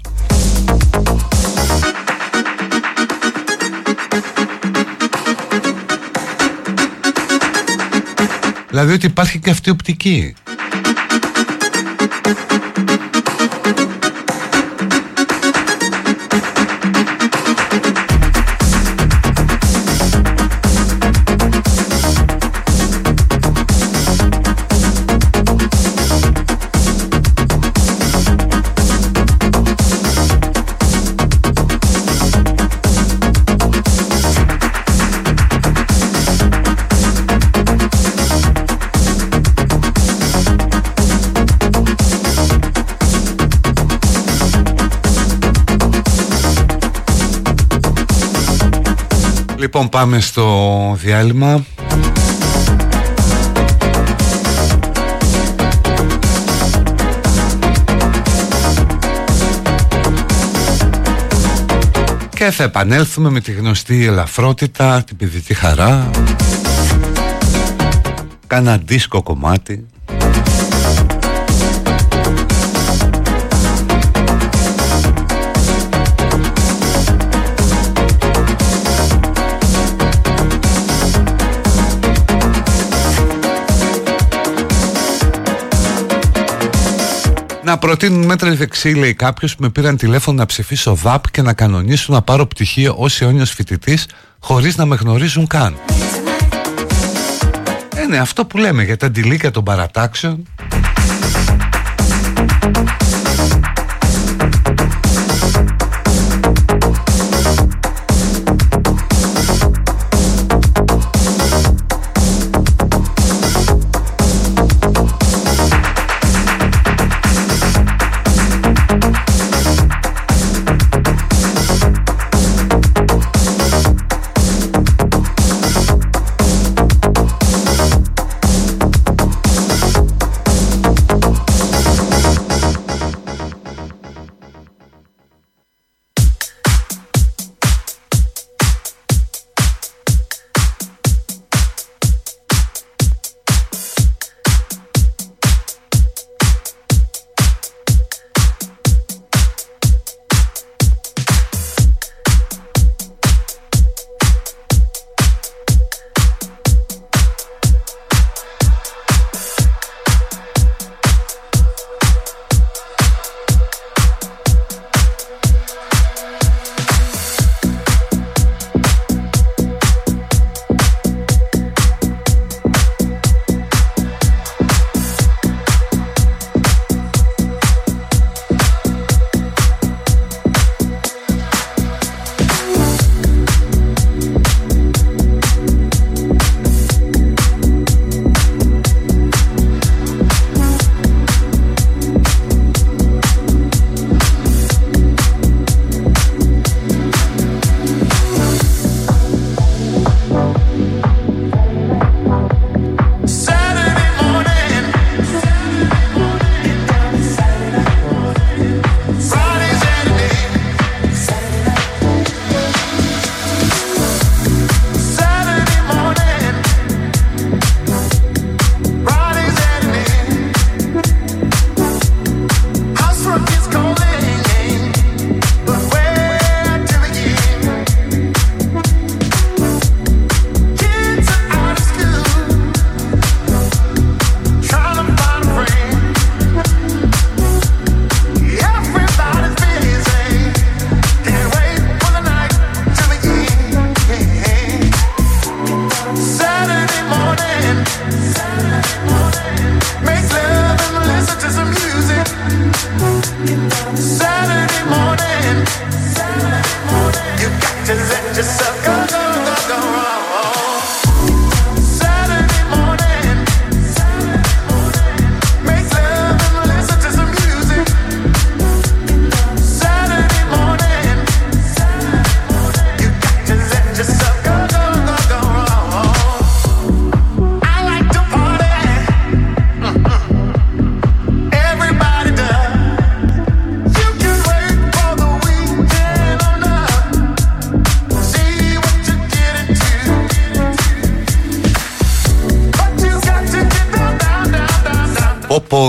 [8.68, 10.34] Δηλαδή ότι υπάρχει και αυτή η οπτική.
[49.80, 51.64] Λοιπόν πάμε στο διάλειμμα.
[62.34, 66.10] Και θα επανέλθουμε με τη γνωστή ελαφρότητα, την παιδική χαρά.
[68.46, 69.86] Κάνα δίσκο κομμάτι
[87.68, 91.52] Να προτείνουν μέτρα δεξί, λέει κάποιος που με πήραν τηλέφωνο να ψηφίσω ΔΑΠ και να
[91.52, 94.06] κανονίσουν να πάρω πτυχίο ως αιώνιος φοιτητής
[94.38, 95.76] χωρίς να με γνωρίζουν καν.
[97.96, 100.46] Ε, ναι, αυτό που λέμε για τα αντιλίκια των παρατάξεων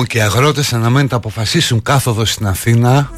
[0.10, 3.12] και αγρότες αναμένουν να αποφασίσουν κάθοδος στην Αθήνα.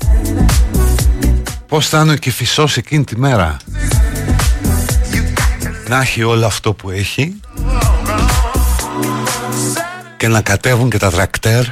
[1.67, 3.57] Πώς θα είναι ο Κηφισός εκείνη τη μέρα;
[5.87, 7.39] Να έχει όλο αυτό που έχει
[10.17, 11.63] και να κατέβουν και τα τρακτέρ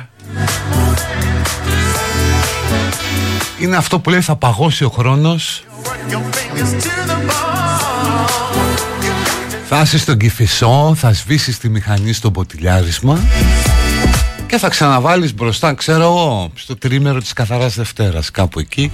[3.60, 5.64] είναι αυτό που λέει θα παγώσει ο χρόνος.
[9.70, 13.20] Θα είσαι στον Κηφισό, θα σβήσεις τη μηχανή στο ποτηλιάρισμα
[14.50, 18.92] και θα ξαναβάλεις μπροστά, ξέρω εγώ, στο τρίμερο της Καθαράς Δευτέρας, κάπου εκεί.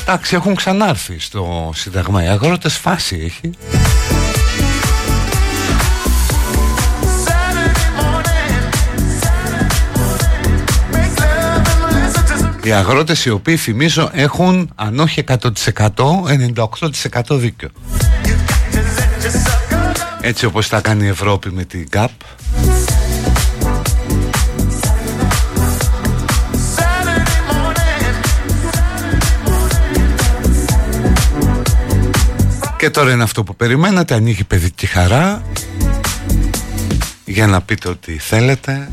[0.00, 2.24] Εντάξει, έχουν ξανάρθει στο Σύνταγμα.
[2.24, 3.50] Οι αγρότες φάση έχει.
[12.62, 15.38] Οι αγρότες οι οποίοι θυμίζω έχουν αν όχι 100%
[17.28, 17.68] 98% δίκιο
[20.20, 22.10] Έτσι όπως τα κάνει η Ευρώπη με την ΚΑΠ
[32.80, 35.42] Και τώρα είναι αυτό που περιμένατε Ανοίγει παιδική χαρά.
[37.24, 38.90] Για να πείτε ότι θέλετε.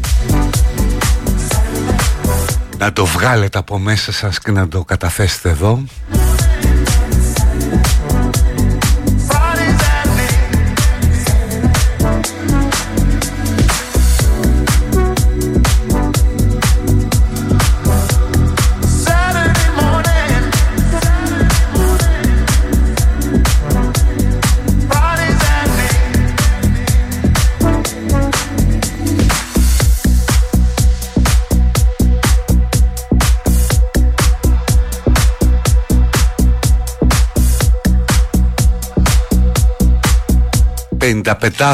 [2.77, 5.83] Να το βγάλετε από μέσα σας και να το καταθέσετε εδώ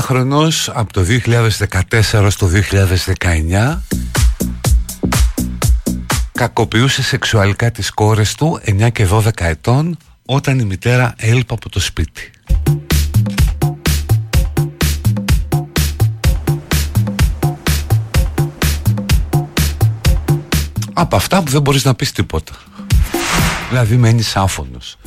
[0.01, 1.05] χρονος από το
[2.01, 2.49] 2014 στο
[3.17, 3.77] 2019
[6.31, 11.79] κακοποιούσε σεξουαλικά τις κόρες του 9 και 12 ετών όταν η μητέρα έλειπε από το
[11.79, 12.31] σπίτι.
[20.93, 22.53] Από αυτά που δεν μπορείς να πεις τίποτα.
[23.69, 24.97] Δηλαδή μένεις άφωνος.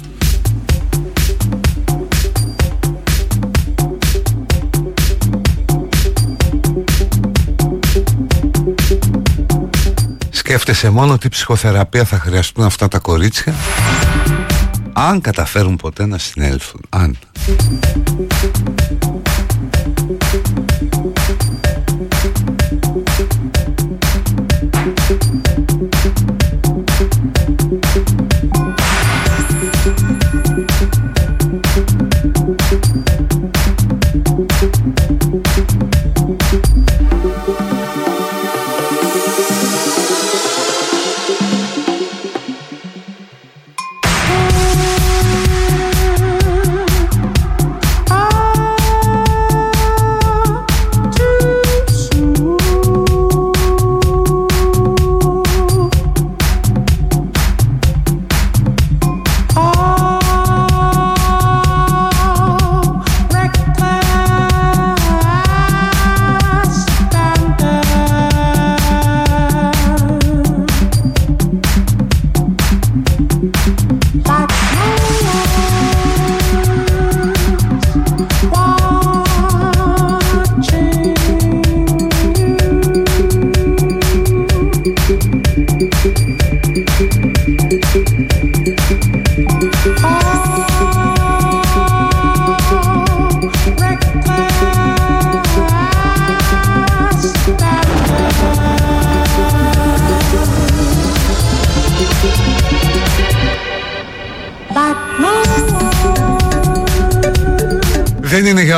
[10.47, 13.55] Σκέφτεσαι μόνο τι ψυχοθεραπεία θα χρειαστούν αυτά τα κορίτσια;
[14.93, 17.16] Αν καταφέρουν ποτέ να συνέλθουν Αν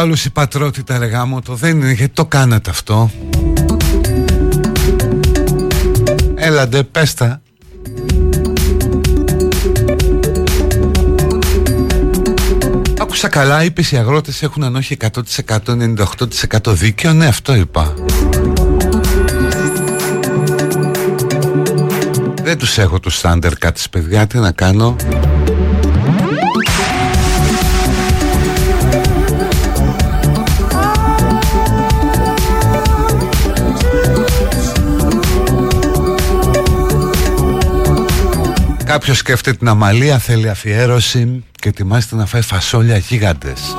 [0.00, 1.10] όλους η πατρότητα ρε
[1.44, 3.10] το δεν είναι γιατί το κάνατε αυτό.
[6.34, 7.40] Έλαντε πέστα
[13.00, 14.96] Άκουσα καλά είπες οι αγρότες έχουν αν όχι
[15.46, 15.58] 100%
[16.64, 17.94] 98% δίκαιο Ναι αυτό είπα.
[22.42, 24.96] Δεν τους έχω τους standard κάτι παιδιά Τι να κάνω
[38.98, 43.76] Κάποιος σκέφτεται την αμαλία, θέλει αφιέρωση και ετοιμάζεται να φάει φασόλια γίγαντες.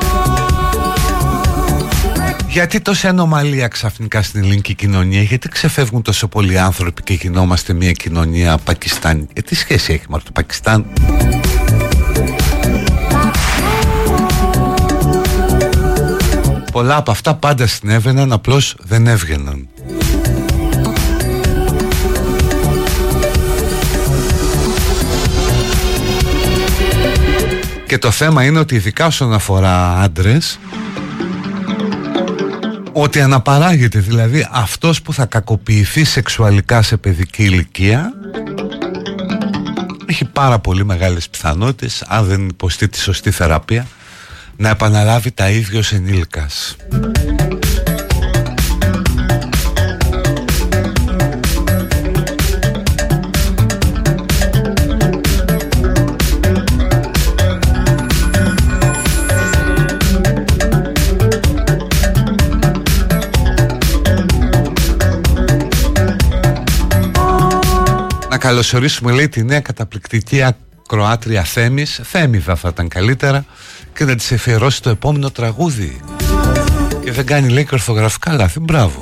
[2.47, 7.91] Γιατί τόση ανομαλία ξαφνικά στην ελληνική κοινωνία, γιατί ξεφεύγουν τόσο πολλοί άνθρωποι και γινόμαστε μια
[7.91, 9.27] κοινωνία Πακιστάν.
[9.33, 10.85] Ε, τι σχέση έχει με το Πακιστάν;
[16.71, 19.67] Πολλά από αυτά πάντα συνέβαιναν, απλώς δεν έβγαιναν.
[27.89, 30.59] Και το θέμα είναι ότι ειδικά όσον αφορά άντρες
[32.91, 38.13] ότι αναπαράγεται δηλαδή αυτός που θα κακοποιηθεί σεξουαλικά σε παιδική ηλικία
[40.05, 43.87] έχει πάρα πολύ μεγάλες πιθανότητες αν δεν υποστεί τη σωστή θεραπεία
[44.55, 46.75] να επαναλάβει τα ίδια ως ενήλικας.
[68.39, 71.99] Καλωσορίσουμε λέει τη νέα καταπληκτική ακροάτρια Θέμης.
[72.03, 73.45] Θέμηδα θα ήταν καλύτερα
[73.93, 75.99] και να της εφιερώσει το επόμενο τραγούδι.
[77.03, 78.59] Και δεν κάνει λέει και ορθογραφικά λάθη.
[78.59, 79.01] Μπράβο.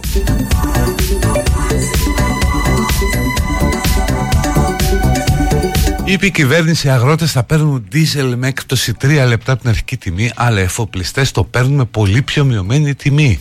[6.06, 9.98] Είπε η κυβέρνηση οι αγρότες θα παίρνουν δίζελ με έκπτωση 3 λεπτά από την αρχική
[9.98, 13.40] τιμή αλλά εφοπλιστές το παίρνουν με πολύ πιο μειωμένη τιμή.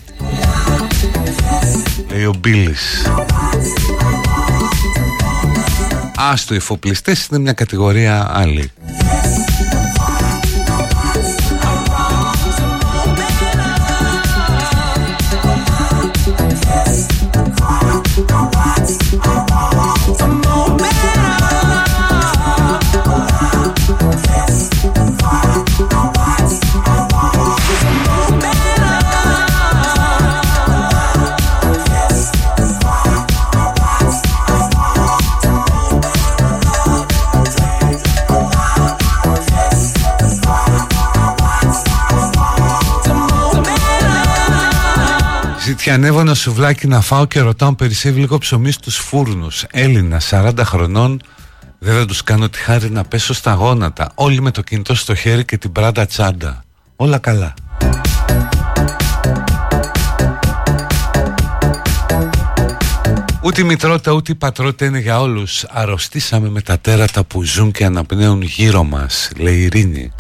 [2.11, 3.07] Λέει ο Μπίλης
[6.19, 8.71] Άστο οι εφοπλιστές είναι μια κατηγορία άλλη
[45.91, 49.65] ανέβω ένα σουβλάκι να φάω και ρωτάω αν περισσεύει λίγο ψωμί στους φούρνους.
[49.71, 51.21] Έλληνα 40 χρονών
[51.79, 54.11] Δεν θα τους κάνω τη χάρη να πέσω στα γόνατα.
[54.15, 56.65] Όλοι με το κινητό στο χέρι και την πράτα τσάντα.
[56.97, 57.55] Όλα καλά.
[63.43, 65.65] Ούτε η μητρότητα ούτε η πατρότητα είναι για όλους.
[65.65, 70.13] Αρρωστήσαμε με τα τέρατα που ζουν και αναπνέουν γύρω μας Λέει η Ειρήνη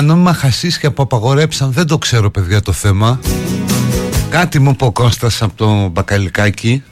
[0.00, 3.20] τα νόμιμα χασίσια που απαγορέψαν Δεν το ξέρω παιδιά το θέμα.
[4.30, 6.82] Κάτι μου είπε ο Κώστας από το Μπακαλικάκι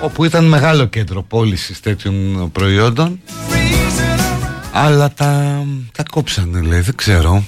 [0.00, 3.20] Όπου ήταν μεγάλο κέντρο πώλησης τέτοιων προϊόντων.
[4.72, 5.62] Αλλά τα,
[5.92, 7.44] τα κόψανε λέει δεν ξέρω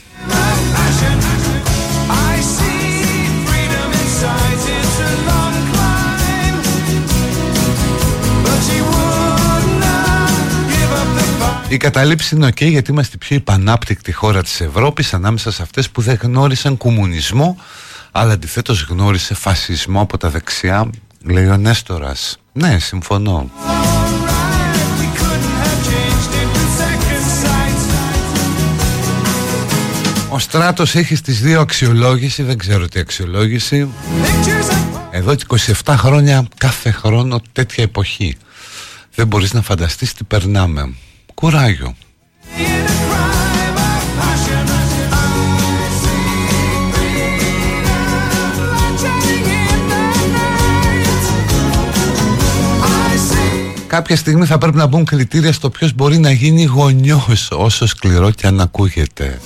[11.77, 15.90] Η καταλήψη είναι ok γιατί είμαστε η πιο υπανάπτυκτη χώρα της Ευρώπης ανάμεσα σε αυτές
[15.90, 17.61] που δεν γνώρισαν κομμουνισμό
[18.12, 20.90] αλλά αντιθέτως γνώρισε φασισμό από τα δεξιά
[21.23, 22.39] λέει ο Νέστορας.
[22.53, 23.51] Ναι συμφωνώ.
[30.28, 33.89] Ο Στράτος έχει στις δύο αξιολόγηση δεν ξέρω τι αξιολόγηση.
[35.11, 35.35] Εδώ
[35.85, 38.36] 27 χρόνια κάθε χρόνο τέτοια εποχή.
[39.15, 40.94] Δεν μπορείς να φανταστείς τι περνάμε
[41.41, 41.95] Κουράγιο
[53.87, 58.31] Κάποια στιγμή θα πρέπει να μπουν κριτήρια στο ποιος μπορεί να γίνει γονιός όσο σκληρό
[58.31, 59.41] και αν ακούγεται.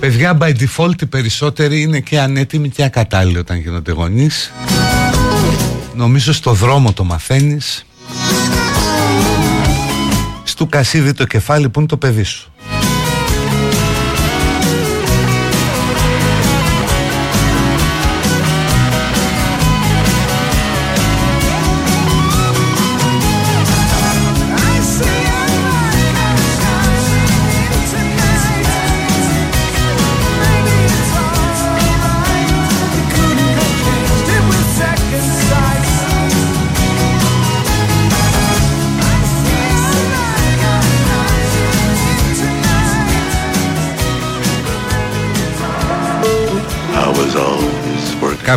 [0.00, 4.52] Παιδιά, by default οι περισσότεροι είναι και ανέτοιμοι και ακατάλληλοι όταν γίνονται γονείς.
[5.96, 7.86] Νομίζω στο δρόμο το μαθαίνεις.
[10.44, 12.52] Στου κασίδι το κεφάλι που είναι το παιδί σου;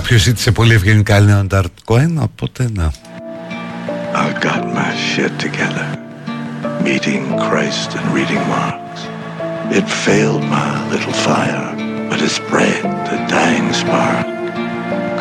[0.08, 2.92] Κάποιος ζήτησε πολύ ευγενικά Leonard Cohen, οπότε να.
[4.14, 5.86] I got my shit together.
[6.84, 8.82] Meeting Christ and reading Marx.
[9.78, 11.68] It failed my little fire,
[12.08, 14.26] but it spread the dying spark.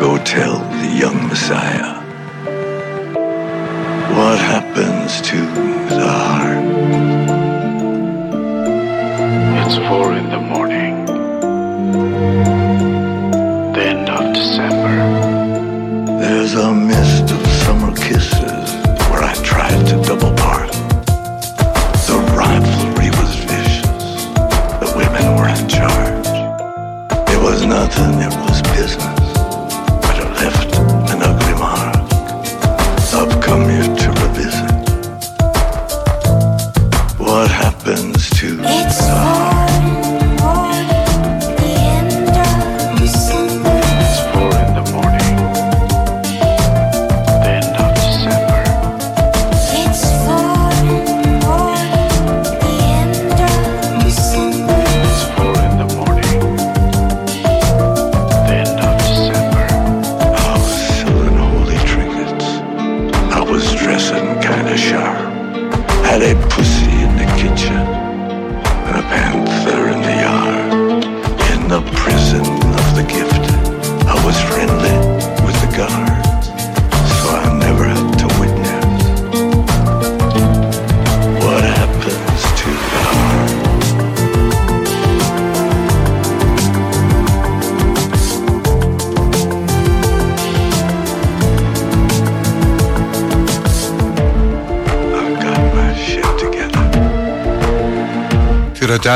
[0.03, 1.93] Go tell the young Messiah.
[4.17, 5.39] What happens to
[5.97, 6.66] the heart?
[16.50, 18.72] There's a mist of summer kisses
[19.10, 20.70] where I tried to double park.
[22.06, 24.24] The rivalry was vicious.
[24.80, 26.26] The women were in charge.
[27.28, 29.17] It was nothing, it was business.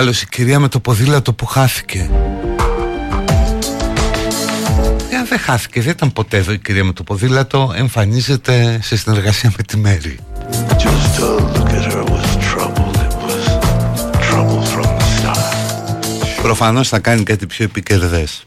[0.02, 2.10] Άλλος η κυρία με το ποδήλατο που χάθηκε.
[5.10, 7.72] Ε, δεν χάθηκε, δεν ήταν ποτέ εδώ η κυρία με το ποδήλατο.
[7.76, 10.18] Εμφανίζεται σε συνεργασία με τη Μέρη.
[10.68, 12.90] Just to look at her was trouble.
[13.04, 13.44] It was
[14.28, 16.42] trouble from the start.
[16.42, 18.44] Προφανώς θα κάνει κάτι πιο επικερδές.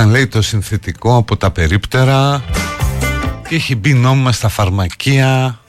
[0.00, 2.44] Ναι, έκοψαν λέει το συνθετικό από τα περίπτερα
[3.48, 5.60] και έχει μπει νόμιμα στα φαρμακεία.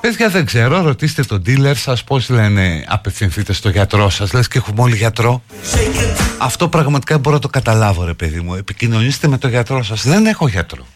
[0.00, 4.58] Παιδιά δεν ξέρω, ρωτήστε τον dealer σας πώς λένε απευθυνθείτε στο γιατρό σας Λες και
[4.58, 5.42] έχουμε όλοι γιατρό.
[6.38, 8.54] Αυτό πραγματικά μπορώ να το καταλάβω ρε παιδί μου.
[8.54, 10.02] Επικοινωνήστε με τον γιατρό σας.
[10.02, 10.86] Δεν έχω γιατρό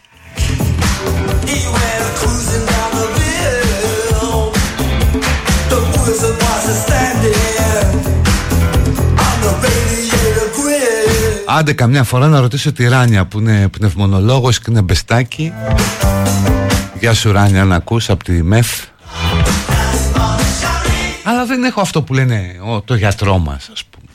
[11.56, 15.52] Άντε καμιά φορά να ρωτήσω τη Ράνια που είναι πνευμονολόγος και είναι μπεστάκι.
[17.00, 18.84] Γεια σου Ράνια να ακούς από τη ΜΕΦ.
[21.24, 24.06] Αλλά δεν έχω αυτό που λένε ο, το γιατρό μας ας πούμε.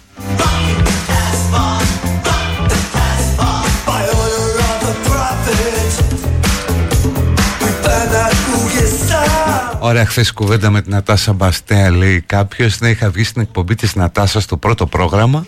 [9.80, 12.80] Ωραία, χθες κουβέντα με την Νατάσα Μπαστέα λέει κάποιος.
[12.80, 15.45] Ναι, είχα βγει στην εκπομπή της Νατάσα στο πρώτο πρόγραμμα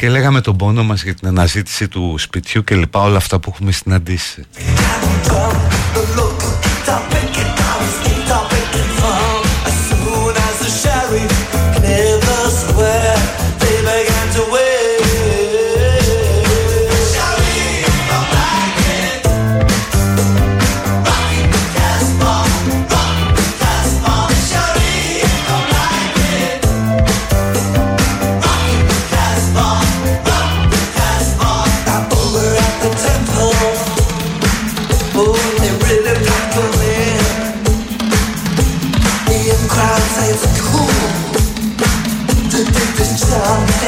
[0.00, 3.50] και λέγαμε τον πόνο μας για την αναζήτηση του σπιτιού και λοιπά όλα αυτά που
[3.54, 4.46] έχουμε συναντήσει.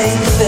[0.02, 0.41] change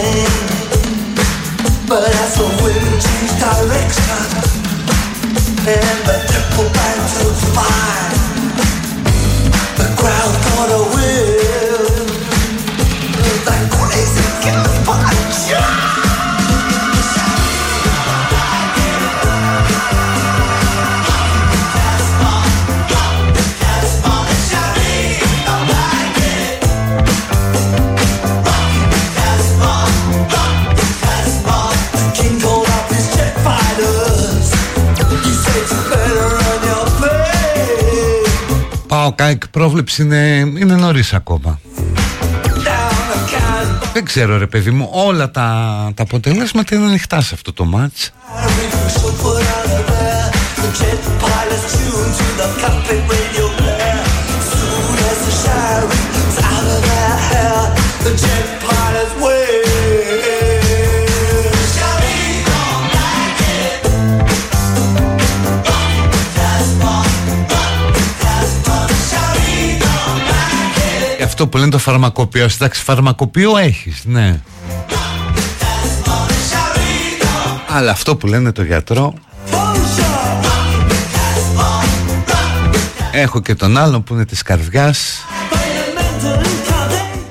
[39.75, 41.59] πρόβλεψη είναι, είναι νωρίς ακόμα.
[43.93, 48.11] Δεν ξέρω ρε παιδί μου Όλα τα, τα αποτελέσματα είναι ανοιχτά σε αυτό το μάτς
[71.35, 72.47] αυτό που λένε το φαρμακοποιό.
[72.55, 74.41] Εντάξει, φαρμακοποιό έχεις, ναι.
[77.69, 79.13] Αλλά αυτό που λένε το γιατρό
[83.11, 85.25] Έχω και τον άλλο που είναι της καρδιάς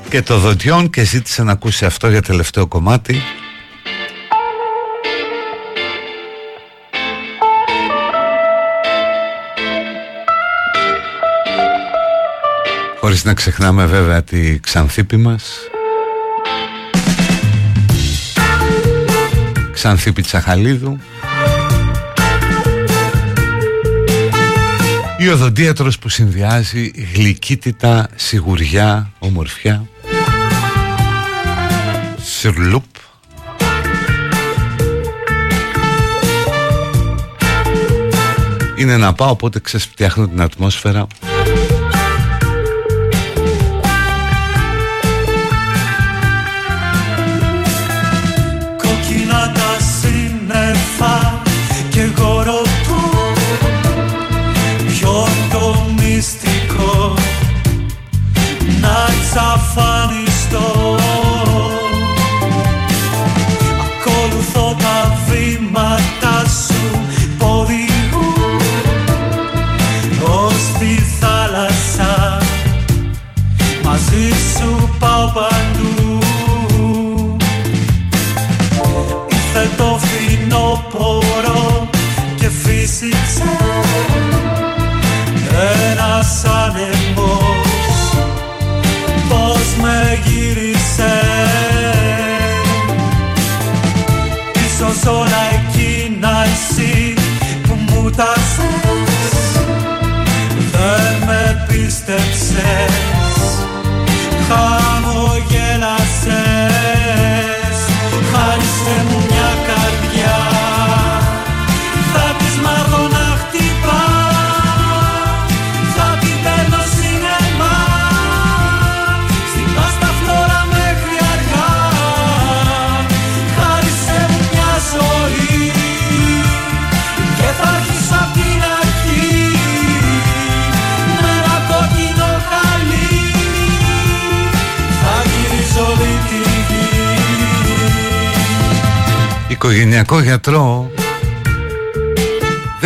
[0.08, 3.22] Και το δοντιόν και ζήτησε να ακούσει αυτό για τελευταίο κομμάτι
[13.04, 15.58] Χωρίς να ξεχνάμε βέβαια τη Ξανθήπη μας.
[19.72, 20.98] Ξανθήπη Τσαχαλίδου.
[25.18, 29.88] Η οδοντίατρος που συνδυάζει γλυκύτητα, σιγουριά, ομορφιά.
[32.22, 32.84] Σιρλουπ.
[38.76, 41.06] Είναι να πάω οπότε ξεσπτιάχνω την ατμόσφαιρα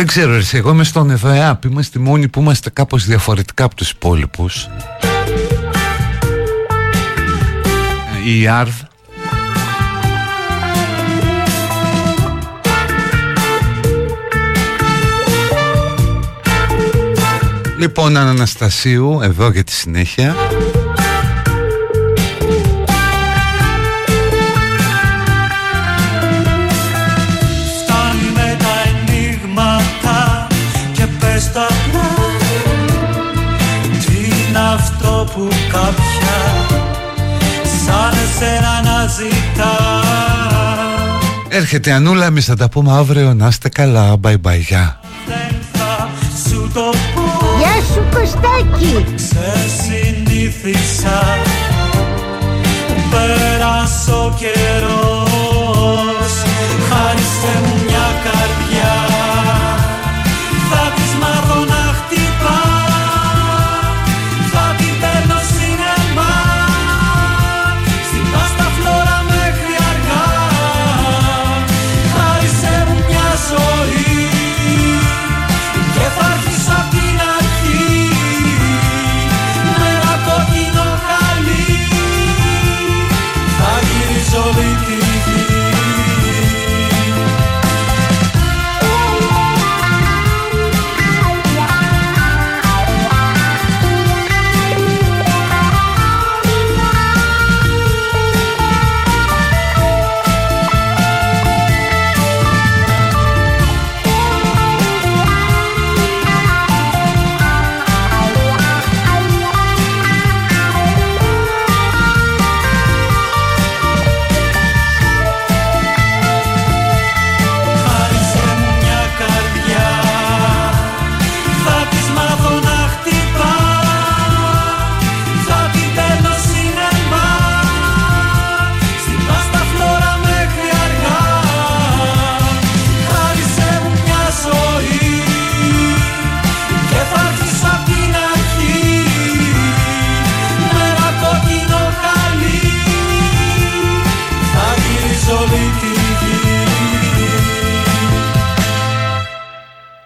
[0.09, 3.89] ξέρω εσύ Εγώ είμαι στον ΕΒΑ Είμαστε οι μόνοι που είμαστε κάπως διαφορετικά από τους
[3.89, 4.67] υπόλοιπους.
[8.25, 8.73] Η ΑΡΔ
[17.77, 20.35] Λοιπόν Αναστασίου εδώ για τη συνέχεια
[31.39, 32.09] και πες τα απλά
[34.05, 36.39] Τι είναι αυτό που κάποια
[37.85, 39.77] σαν εσένα αναζητά
[41.49, 43.33] Έρχεται Ανούλα εμείς θα τα πούμε αύριο.
[43.33, 44.15] Να είστε καλά.
[44.23, 44.99] Bye bye γεια.
[45.27, 46.09] Δεν θα
[46.49, 47.21] σου το πω.
[47.57, 49.05] Γεια σου Κωστάκη.
[49.15, 51.37] Σε συνήθισα
[53.11, 55.18] Πέρασε ο καιρός